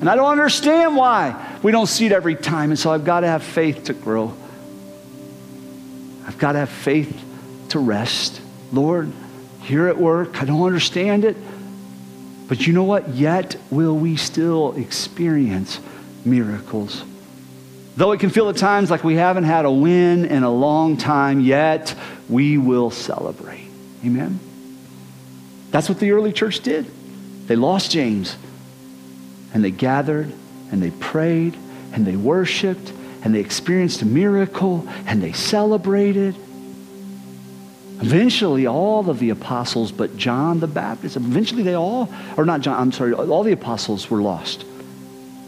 And 0.00 0.08
I 0.08 0.14
don't 0.14 0.30
understand 0.30 0.96
why 0.96 1.58
we 1.62 1.72
don't 1.72 1.86
see 1.86 2.06
it 2.06 2.12
every 2.12 2.36
time. 2.36 2.70
And 2.70 2.78
so 2.78 2.92
I've 2.92 3.04
got 3.04 3.20
to 3.20 3.26
have 3.26 3.42
faith 3.42 3.84
to 3.84 3.94
grow. 3.94 4.32
I've 6.26 6.38
got 6.38 6.52
to 6.52 6.58
have 6.58 6.70
faith 6.70 7.22
to 7.70 7.78
rest. 7.78 8.40
Lord, 8.72 9.12
here 9.62 9.88
at 9.88 9.96
work, 9.96 10.42
I 10.42 10.44
don't 10.44 10.64
understand 10.64 11.24
it. 11.24 11.36
But 12.48 12.66
you 12.66 12.72
know 12.72 12.84
what? 12.84 13.08
Yet 13.10 13.56
will 13.70 13.96
we 13.96 14.16
still 14.16 14.74
experience 14.76 15.80
miracles. 16.24 17.02
Though 17.96 18.12
it 18.12 18.20
can 18.20 18.30
feel 18.30 18.48
at 18.50 18.56
times 18.56 18.90
like 18.90 19.04
we 19.04 19.14
haven't 19.14 19.44
had 19.44 19.64
a 19.64 19.70
win 19.70 20.26
in 20.26 20.42
a 20.42 20.50
long 20.50 20.96
time, 20.96 21.40
yet 21.40 21.94
we 22.28 22.58
will 22.58 22.90
celebrate. 22.90 23.68
Amen? 24.04 24.38
That's 25.70 25.88
what 25.88 25.98
the 25.98 26.12
early 26.12 26.32
church 26.32 26.60
did. 26.60 26.86
They 27.46 27.56
lost 27.56 27.90
James, 27.90 28.36
and 29.54 29.64
they 29.64 29.70
gathered, 29.70 30.32
and 30.70 30.82
they 30.82 30.90
prayed, 30.90 31.56
and 31.92 32.06
they 32.06 32.16
worshiped, 32.16 32.92
and 33.22 33.34
they 33.34 33.40
experienced 33.40 34.02
a 34.02 34.06
miracle, 34.06 34.86
and 35.06 35.22
they 35.22 35.32
celebrated. 35.32 36.36
Eventually, 38.00 38.66
all 38.66 39.08
of 39.08 39.18
the 39.18 39.30
apostles, 39.30 39.90
but 39.90 40.16
John 40.16 40.60
the 40.60 40.66
Baptist, 40.66 41.16
eventually 41.16 41.62
they 41.62 41.74
all, 41.74 42.12
or 42.36 42.44
not 42.44 42.60
John, 42.60 42.78
I'm 42.78 42.92
sorry, 42.92 43.14
all 43.14 43.42
the 43.42 43.52
apostles 43.52 44.10
were 44.10 44.20
lost. 44.20 44.64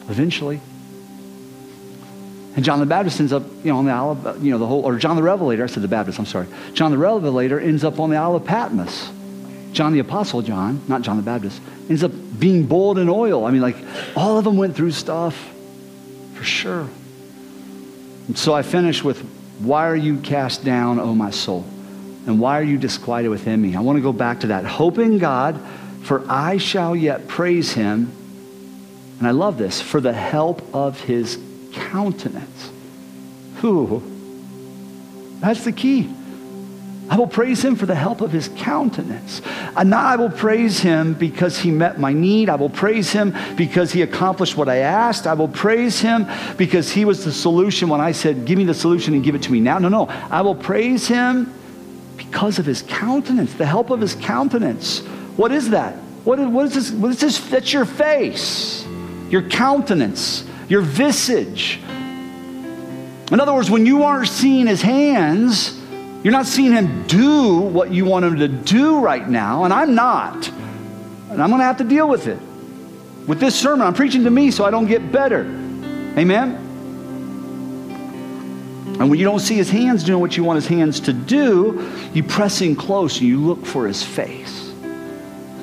Eventually. 0.09 0.61
And 2.57 2.65
John 2.65 2.81
the 2.81 2.87
Baptist 2.87 3.21
ends 3.21 3.33
up, 3.33 3.45
you 3.63 3.71
know, 3.71 3.79
on 3.79 3.85
the 3.85 3.93
Isle 3.93 4.11
of, 4.13 4.43
you 4.43 4.51
know, 4.51 4.59
the 4.59 4.67
whole, 4.67 4.83
or 4.83 4.97
John 4.97 5.15
the 5.15 5.23
Revelator, 5.23 5.63
I 5.63 5.67
said 5.67 5.83
the 5.83 5.89
Baptist, 5.89 6.19
I'm 6.19 6.27
sorry. 6.27 6.49
John 6.73 6.91
the 6.91 6.99
Revelator 6.99 7.61
ends 7.61 7.85
up 7.85 8.01
on 8.01 8.11
the 8.11 8.17
Isle 8.17 8.37
of 8.37 8.45
Patmos. 8.45 9.11
John 9.73 9.93
the 9.93 9.99
Apostle 9.99 10.43
John, 10.43 10.81
not 10.89 11.03
John 11.03 11.19
the 11.19 11.23
Baptist, 11.23 11.61
ends 11.89 12.03
up 12.03 12.11
being 12.39 12.65
boiled 12.65 12.99
in 12.99 13.09
oil. 13.09 13.45
I 13.45 13.51
mean, 13.51 13.61
like, 13.61 13.77
all 14.17 14.39
of 14.39 14.45
them 14.45 14.57
went 14.57 14.75
through 14.75 14.93
stuff, 14.93 15.37
for 16.35 16.43
sure. 16.43 16.89
And 18.29 18.39
so 18.39 18.55
I 18.55 18.63
finish 18.63 19.03
with, 19.03 19.21
why 19.59 19.89
are 19.89 19.97
you 19.97 20.19
cast 20.21 20.65
down, 20.65 21.01
O 21.01 21.15
my 21.15 21.31
soul? 21.31 21.65
And 22.27 22.39
why 22.39 22.61
are 22.61 22.63
you 22.63 22.79
disquieted 22.79 23.31
within 23.31 23.61
me? 23.61 23.75
I 23.75 23.81
want 23.81 23.97
to 23.97 24.03
go 24.03 24.13
back 24.13 24.41
to 24.41 24.49
that. 24.49 24.65
Hope 24.65 24.99
in 24.99 25.19
God, 25.19 25.61
for 26.03 26.25
I 26.29 26.59
shall 26.59 26.95
yet 26.95 27.27
praise 27.27 27.73
him. 27.73 28.13
And 29.19 29.27
I 29.27 29.33
love 29.33 29.59
this 29.59 29.81
for 29.81 30.01
the 30.01 30.13
help 30.13 30.63
of 30.75 31.01
his 31.01 31.41
countenance. 31.73 32.71
Who? 33.57 34.03
That's 35.41 35.65
the 35.65 35.73
key. 35.73 36.15
I 37.11 37.17
will 37.17 37.27
praise 37.27 37.65
him 37.65 37.75
for 37.75 37.87
the 37.87 37.95
help 37.95 38.21
of 38.21 38.33
his 38.33 38.49
countenance. 38.57 39.41
And 39.77 39.95
I 39.95 40.17
will 40.17 40.31
praise 40.31 40.81
him 40.81 41.15
because 41.15 41.59
he 41.59 41.71
met 41.71 41.99
my 41.99 42.13
need. 42.13 42.51
I 42.51 42.57
will 42.57 42.69
praise 42.69 43.11
him 43.11 43.35
because 43.57 43.93
he 43.93 44.03
accomplished 44.03 44.57
what 44.57 44.69
I 44.69 44.79
asked. 44.79 45.27
I 45.27 45.33
will 45.33 45.49
praise 45.49 46.01
him 46.01 46.27
because 46.57 46.91
he 46.91 47.07
was 47.07 47.25
the 47.25 47.33
solution 47.33 47.89
when 47.89 48.01
I 48.01 48.13
said, 48.13 48.45
Give 48.45 48.59
me 48.59 48.65
the 48.65 48.75
solution 48.75 49.15
and 49.15 49.25
give 49.25 49.35
it 49.35 49.43
to 49.45 49.53
me 49.53 49.61
now. 49.61 49.79
No, 49.79 49.89
no. 49.89 50.07
I 50.31 50.43
will 50.43 50.55
praise 50.55 51.09
him 51.09 51.53
because 52.17 52.59
of 52.59 52.67
his 52.67 52.83
countenance, 52.83 53.55
the 53.55 53.67
help 53.67 53.91
of 53.91 54.01
his 54.01 54.15
countenance. 54.15 55.01
What 55.37 55.51
is 55.51 55.71
that? 55.71 55.95
What 56.25 56.39
is, 56.39 56.47
what 56.49 56.67
is 56.67 56.75
this? 56.75 56.91
What 56.91 57.11
is 57.13 57.21
this? 57.21 57.39
That's 57.49 57.73
your 57.73 57.87
face, 57.87 58.87
your 59.31 59.49
countenance, 59.49 60.45
your 60.69 60.83
visage. 60.83 61.81
In 63.33 63.41
other 63.41 63.55
words, 63.55 63.71
when 63.71 63.87
you 63.87 64.03
aren't 64.03 64.29
seeing 64.29 64.67
his 64.67 64.83
hands, 64.83 65.78
you're 66.23 66.33
not 66.33 66.47
seeing 66.47 66.73
him 66.73 67.07
do 67.07 67.59
what 67.59 67.93
you 67.93 68.05
want 68.05 68.25
him 68.25 68.39
to 68.39 68.49
do 68.49 69.01
right 69.01 69.29
now, 69.29 69.65
and 69.65 69.73
I'm 69.73 69.95
not. 69.95 70.49
And 71.31 71.43
I'm 71.43 71.51
going 71.51 71.61
to 71.61 71.65
have 71.65 71.79
to 71.79 71.85
deal 71.85 72.09
with 72.09 72.27
it. 72.27 72.39
With 73.27 73.39
this 73.41 73.55
sermon, 73.55 73.87
I'm 73.87 73.95
preaching 73.95 74.25
to 74.25 74.31
me 74.31 74.51
so 74.51 74.65
I 74.65 74.71
don't 74.71 74.87
get 74.87 75.13
better. 75.13 75.43
Amen? 76.17 76.65
And 78.99 79.11
when 79.11 79.19
you 79.19 79.25
don't 79.25 79.39
see 79.39 79.55
his 79.55 79.71
hands 79.71 80.03
doing 80.03 80.21
what 80.21 80.37
you 80.37 80.43
want 80.43 80.57
his 80.57 80.67
hands 80.67 80.99
to 81.01 81.13
do, 81.13 81.89
you 82.15 82.25
press 82.25 82.63
in 82.63 82.75
close 82.75 83.21
and 83.21 83.29
you 83.29 83.39
look 83.39 83.65
for 83.65 83.87
his 83.87 84.03
face. 84.03 84.73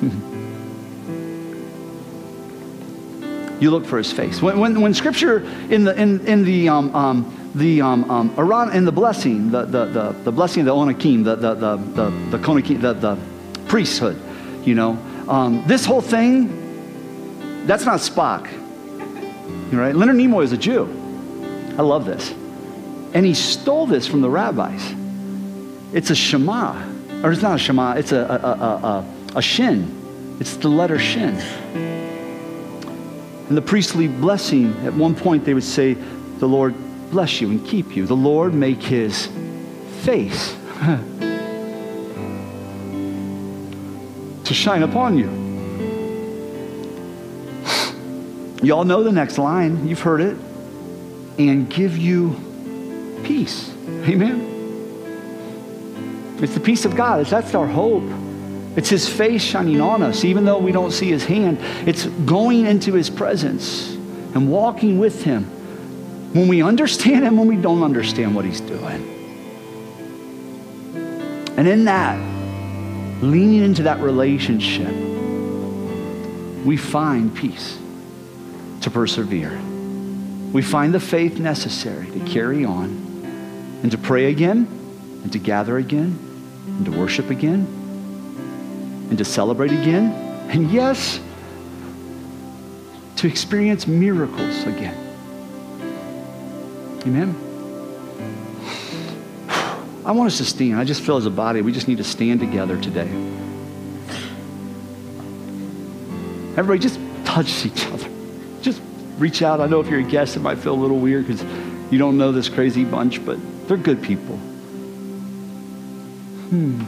you 3.60 3.70
look 3.70 3.84
for 3.84 3.98
his 3.98 4.10
face. 4.10 4.40
When, 4.40 4.58
when, 4.58 4.80
when 4.80 4.94
scripture 4.94 5.40
in 5.68 5.84
the, 5.84 6.00
in, 6.00 6.26
in 6.26 6.44
the, 6.44 6.70
um, 6.70 6.94
um, 6.94 7.45
the, 7.56 7.80
um, 7.80 8.10
um, 8.10 8.70
in 8.72 8.84
the 8.84 8.92
blessing, 8.92 9.50
the, 9.50 9.64
the, 9.64 9.86
the, 9.86 10.12
the 10.24 10.32
blessing 10.32 10.60
of 10.60 10.66
the 10.66 10.74
Onakim, 10.74 11.24
the, 11.24 11.36
the, 11.36 11.54
the, 11.54 11.76
the, 11.76 12.10
the, 12.30 12.38
Konakim, 12.38 12.82
the, 12.82 12.92
the 12.92 13.18
priesthood, 13.66 14.20
you 14.62 14.74
know, 14.74 14.98
um, 15.26 15.64
this 15.66 15.86
whole 15.86 16.02
thing, 16.02 17.66
that's 17.66 17.86
not 17.86 18.00
Spock. 18.00 18.44
Right? 19.72 19.96
Leonard 19.96 20.16
Nimoy 20.16 20.44
is 20.44 20.52
a 20.52 20.58
Jew. 20.58 20.84
I 21.78 21.82
love 21.82 22.04
this. 22.04 22.30
And 23.14 23.24
he 23.24 23.32
stole 23.34 23.86
this 23.86 24.06
from 24.06 24.20
the 24.20 24.28
rabbis. 24.30 24.94
It's 25.94 26.10
a 26.10 26.14
Shema, 26.14 26.76
or 27.22 27.32
it's 27.32 27.42
not 27.42 27.54
a 27.54 27.58
Shema, 27.58 27.94
it's 27.94 28.12
a, 28.12 28.18
a, 28.18 28.36
a, 28.50 29.04
a, 29.34 29.38
a 29.38 29.42
Shin. 29.42 30.36
It's 30.40 30.56
the 30.58 30.68
letter 30.68 30.98
Shin. 30.98 31.34
And 33.48 33.56
the 33.56 33.62
priestly 33.62 34.08
blessing, 34.08 34.76
at 34.84 34.92
one 34.92 35.14
point 35.14 35.46
they 35.46 35.54
would 35.54 35.64
say, 35.64 35.94
The 35.94 36.46
Lord 36.46 36.74
bless 37.10 37.40
you 37.40 37.50
and 37.50 37.64
keep 37.66 37.96
you. 37.96 38.06
The 38.06 38.16
Lord 38.16 38.54
make 38.54 38.82
his 38.82 39.28
face 40.02 40.54
to 44.44 44.54
shine 44.54 44.82
upon 44.82 45.16
you. 45.18 45.30
Y'all 48.62 48.84
know 48.84 49.02
the 49.02 49.12
next 49.12 49.38
line. 49.38 49.86
You've 49.86 50.00
heard 50.00 50.20
it. 50.20 50.36
And 51.38 51.68
give 51.68 51.98
you 51.98 52.34
peace. 53.24 53.70
Amen. 53.88 54.54
It's 56.40 56.54
the 56.54 56.60
peace 56.60 56.84
of 56.84 56.96
God. 56.96 57.24
That's 57.26 57.54
our 57.54 57.66
hope. 57.66 58.04
It's 58.76 58.88
his 58.88 59.08
face 59.08 59.42
shining 59.42 59.80
on 59.80 60.02
us, 60.02 60.24
even 60.24 60.44
though 60.44 60.58
we 60.58 60.72
don't 60.72 60.90
see 60.90 61.10
his 61.10 61.24
hand. 61.24 61.58
It's 61.88 62.06
going 62.06 62.66
into 62.66 62.92
his 62.92 63.08
presence 63.08 63.92
and 64.34 64.50
walking 64.50 64.98
with 64.98 65.22
him 65.24 65.50
when 66.32 66.48
we 66.48 66.62
understand 66.62 67.24
him, 67.24 67.36
when 67.36 67.48
we 67.48 67.56
don't 67.56 67.82
understand 67.82 68.34
what 68.34 68.44
he's 68.44 68.60
doing. 68.60 69.14
And 71.56 71.66
in 71.66 71.84
that, 71.86 72.18
leaning 73.22 73.62
into 73.62 73.84
that 73.84 74.00
relationship, 74.00 74.94
we 76.66 76.76
find 76.76 77.34
peace 77.34 77.78
to 78.82 78.90
persevere. 78.90 79.58
We 80.52 80.62
find 80.62 80.92
the 80.92 81.00
faith 81.00 81.38
necessary 81.38 82.10
to 82.10 82.20
carry 82.26 82.64
on 82.64 82.88
and 83.82 83.90
to 83.90 83.98
pray 83.98 84.26
again, 84.26 84.66
and 85.22 85.32
to 85.32 85.38
gather 85.38 85.78
again, 85.78 86.18
and 86.66 86.84
to 86.84 86.90
worship 86.90 87.30
again, 87.30 87.66
and 89.08 89.18
to 89.18 89.24
celebrate 89.24 89.70
again, 89.70 90.12
and 90.50 90.70
yes, 90.70 91.20
to 93.16 93.26
experience 93.26 93.86
miracles 93.86 94.64
again. 94.64 95.05
Amen. 97.06 97.36
I 100.04 100.10
want 100.10 100.26
us 100.26 100.38
to 100.38 100.44
stand. 100.44 100.76
I 100.76 100.84
just 100.84 101.02
feel 101.02 101.16
as 101.16 101.26
a 101.26 101.30
body, 101.30 101.62
we 101.62 101.70
just 101.72 101.86
need 101.86 101.98
to 101.98 102.04
stand 102.04 102.40
together 102.40 102.80
today. 102.80 103.08
Everybody, 106.56 106.80
just 106.80 106.98
touch 107.24 107.64
each 107.64 107.86
other. 107.86 108.08
Just 108.60 108.82
reach 109.18 109.42
out. 109.42 109.60
I 109.60 109.66
know 109.66 109.78
if 109.78 109.88
you're 109.88 110.00
a 110.00 110.02
guest, 110.02 110.36
it 110.36 110.40
might 110.40 110.58
feel 110.58 110.74
a 110.74 110.80
little 110.80 110.98
weird 110.98 111.28
because 111.28 111.44
you 111.92 111.98
don't 111.98 112.18
know 112.18 112.32
this 112.32 112.48
crazy 112.48 112.84
bunch, 112.84 113.24
but 113.24 113.38
they're 113.68 113.76
good 113.76 114.02
people. 114.02 114.36
Hmm. 116.48 116.84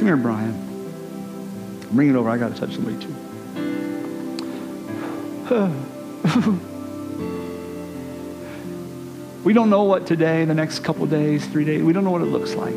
Come 0.00 0.06
here, 0.06 0.16
Brian. 0.16 0.54
Bring 1.92 2.08
it 2.08 2.16
over. 2.16 2.30
I 2.30 2.38
got 2.38 2.54
to 2.54 2.58
touch 2.58 2.74
somebody 2.74 2.96
too. 3.04 3.14
We 9.42 9.54
don't 9.54 9.70
know 9.70 9.84
what 9.84 10.06
today, 10.06 10.44
the 10.44 10.52
next 10.52 10.80
couple 10.80 11.06
days, 11.06 11.46
three 11.46 11.64
days, 11.64 11.82
we 11.82 11.94
don't 11.94 12.04
know 12.04 12.10
what 12.10 12.20
it 12.20 12.26
looks 12.26 12.54
like. 12.54 12.74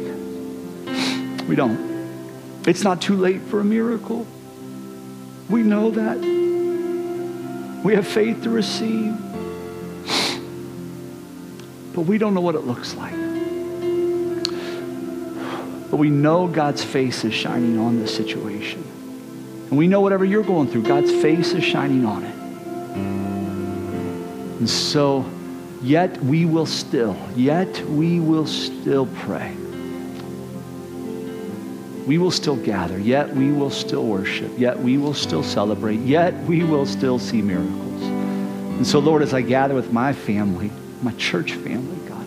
We 1.46 1.58
don't. 1.58 2.64
It's 2.66 2.84
not 2.84 3.02
too 3.02 3.18
late 3.18 3.42
for 3.42 3.60
a 3.60 3.66
miracle. 3.66 4.26
We 5.50 5.62
know 5.62 5.92
that. 5.92 6.18
We 7.84 7.96
have 7.96 8.08
faith 8.08 8.44
to 8.44 8.50
receive. 8.50 9.14
But 11.94 12.04
we 12.04 12.18
don't 12.18 12.34
know 12.34 12.42
what 12.42 12.56
it 12.56 12.62
looks 12.62 12.96
like. 12.96 13.33
But 15.94 15.98
we 15.98 16.10
know 16.10 16.48
God's 16.48 16.84
face 16.84 17.24
is 17.24 17.36
shining 17.36 17.78
on 17.78 18.00
this 18.00 18.16
situation. 18.16 18.84
And 19.70 19.78
we 19.78 19.86
know 19.86 20.02
whatever 20.02 20.26
you're 20.26 20.42
going 20.42 20.68
through, 20.68 20.82
God's 20.82 21.12
face 21.12 21.54
is 21.54 21.64
shining 21.64 22.04
on 22.04 22.24
it. 22.24 22.36
And 24.58 24.68
so, 24.68 25.24
Yet 25.84 26.18
we 26.24 26.46
will 26.46 26.66
still, 26.66 27.18
yet 27.36 27.78
we 27.90 28.22
will 28.22 28.48
still 28.48 29.06
pray. 29.06 29.54
We 32.08 32.18
will 32.18 32.32
still 32.32 32.56
gather, 32.56 32.98
yet 32.98 33.36
we 33.36 33.52
will 33.52 33.70
still 33.70 34.06
worship, 34.06 34.58
yet 34.58 34.80
we 34.80 34.98
will 34.98 35.14
still 35.14 35.44
celebrate, 35.44 36.00
yet 36.00 36.34
we 36.46 36.64
will 36.64 36.86
still 36.86 37.20
see 37.20 37.42
miracles. 37.42 38.02
And 38.02 38.88
so, 38.88 39.00
Lord, 39.00 39.22
as 39.24 39.34
I 39.34 39.42
gather 39.42 39.76
with 39.76 39.92
my 39.92 40.14
family, 40.14 40.72
my 41.02 41.12
church 41.16 41.52
family, 41.52 41.98
God, 42.08 42.26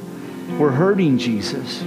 we're 0.59 0.71
hurting, 0.71 1.17
Jesus. 1.17 1.83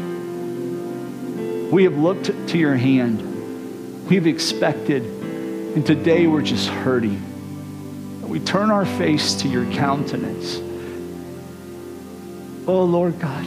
We 1.72 1.84
have 1.84 1.98
looked 1.98 2.26
to 2.50 2.58
your 2.58 2.76
hand. 2.76 4.08
We've 4.10 4.28
expected, 4.28 5.04
and 5.04 5.86
today 5.86 6.28
we're 6.28 6.42
just 6.42 6.68
hurting. 6.68 7.26
We 8.28 8.40
turn 8.40 8.72
our 8.72 8.86
face 8.86 9.36
to 9.42 9.48
your 9.48 9.66
countenance 9.74 10.60
Oh, 12.70 12.84
Lord 12.84 13.18
God, 13.18 13.44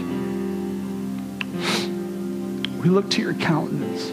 we 2.80 2.88
look 2.88 3.08
to 3.10 3.22
your 3.22 3.34
countenance. 3.34 4.10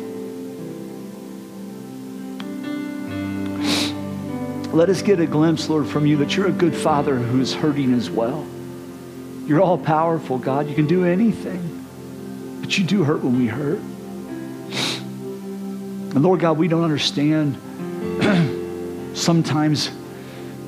Let 4.72 4.90
us 4.90 5.02
get 5.02 5.20
a 5.20 5.26
glimpse, 5.26 5.68
Lord, 5.68 5.88
from 5.88 6.06
you 6.06 6.18
that 6.18 6.38
you're 6.38 6.46
a 6.46 6.52
good 6.52 6.76
father 6.76 7.16
who's 7.16 7.56
hurting 7.56 7.92
as 7.96 8.08
well. 8.12 8.46
You're 9.48 9.62
all 9.62 9.80
powerful, 9.80 10.38
God. 10.38 10.70
You 10.70 10.76
can 10.76 10.86
do 10.86 11.04
anything, 11.04 11.84
but 12.62 12.78
you 12.78 12.86
do 12.86 13.04
hurt 13.04 13.24
when 13.24 13.40
we 13.40 13.48
hurt. 13.48 13.80
And 16.16 16.24
Lord 16.24 16.40
God, 16.40 16.58
we 16.58 16.68
don't 16.68 16.84
understand 16.84 17.58
sometimes 19.18 19.92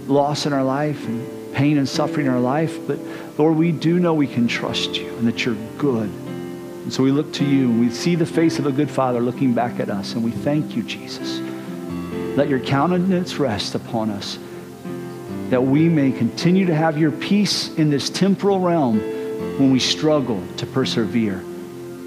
loss 0.07 0.45
in 0.45 0.53
our 0.53 0.63
life 0.63 1.05
and 1.07 1.53
pain 1.53 1.77
and 1.77 1.87
suffering 1.87 2.27
in 2.27 2.31
our 2.31 2.39
life, 2.39 2.77
but 2.87 2.99
Lord, 3.37 3.57
we 3.57 3.71
do 3.71 3.99
know 3.99 4.13
we 4.13 4.27
can 4.27 4.47
trust 4.47 4.95
you 4.95 5.15
and 5.17 5.27
that 5.27 5.45
you're 5.45 5.57
good. 5.77 6.09
And 6.09 6.93
so 6.93 7.03
we 7.03 7.11
look 7.11 7.31
to 7.33 7.45
you 7.45 7.69
and 7.69 7.79
we 7.79 7.89
see 7.89 8.15
the 8.15 8.25
face 8.25 8.59
of 8.59 8.65
a 8.65 8.71
good 8.71 8.89
father 8.89 9.19
looking 9.19 9.53
back 9.53 9.79
at 9.79 9.89
us, 9.89 10.13
and 10.13 10.23
we 10.23 10.31
thank 10.31 10.75
you, 10.75 10.83
Jesus. 10.83 11.39
Let 12.35 12.49
your 12.49 12.59
countenance 12.59 13.37
rest 13.37 13.75
upon 13.75 14.09
us, 14.09 14.39
that 15.49 15.61
we 15.61 15.89
may 15.89 16.11
continue 16.11 16.65
to 16.65 16.75
have 16.75 16.97
your 16.97 17.11
peace 17.11 17.73
in 17.75 17.89
this 17.89 18.09
temporal 18.09 18.59
realm 18.59 18.99
when 19.59 19.71
we 19.71 19.79
struggle 19.79 20.41
to 20.57 20.65
persevere, 20.65 21.43